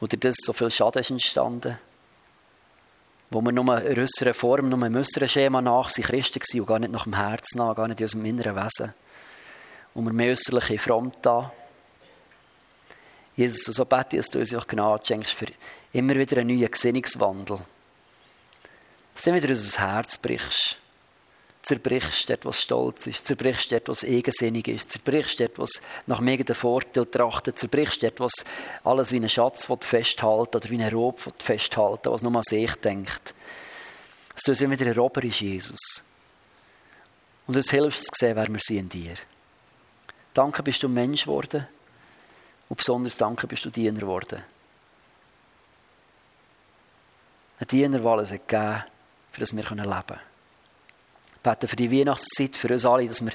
[0.00, 1.78] Oder das so viel Schaden ist entstanden.
[3.30, 6.66] Wo wir nur in äußeren Form, nur im äußeren Schema nach sind Christen gewesen und
[6.66, 8.94] gar nicht nach dem Herzen nach, gar nicht in unserem inneren Wesen.
[9.94, 11.52] Und wir mehr äußerliche Front da.
[13.34, 15.46] Jesus, so bete ich, dass du uns auch Gnade schenkst für
[15.92, 17.58] immer wieder einen neuen Gesinnungswandel.
[19.14, 20.81] Dass du wieder unser Herz brichst
[21.62, 26.52] zerbrichst dort, was stolz ist, zerbrichst dort, was eigensinnig ist, zerbrichst dort, was nach mega
[26.54, 28.32] Vorteil trachtet, zerbrichst dort, was
[28.82, 33.34] alles wie ein Schatz festhalten oder wie ein Rob festhalten, was nur an sich denkt.
[34.34, 36.02] Dass du immer wieder erobert ist, Jesus.
[37.46, 39.14] Und uns hilfst zu sehen, wer wir sind in dir.
[40.34, 41.68] Danke bist du Mensch geworden
[42.68, 44.42] und besonders danke bist du Diener geworden.
[47.60, 48.84] Ein Diener, der alles hat gegeben,
[49.30, 50.31] für das wir leben können
[51.42, 53.32] beten für die Weihnachtszeit, für uns alle, dass wir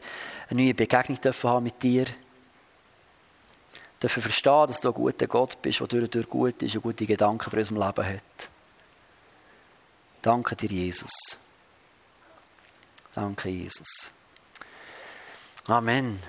[0.50, 2.06] eine neue Begegnung dürfen haben mit dir.
[4.02, 6.84] Dürfen verstehen, dass du ein guter Gott bist, der durch und durch gut ist und
[6.84, 8.50] gute Gedanken für unser Leben hat.
[10.22, 11.38] Danke dir, Jesus.
[13.14, 14.12] Danke, Jesus.
[15.68, 16.20] Amen.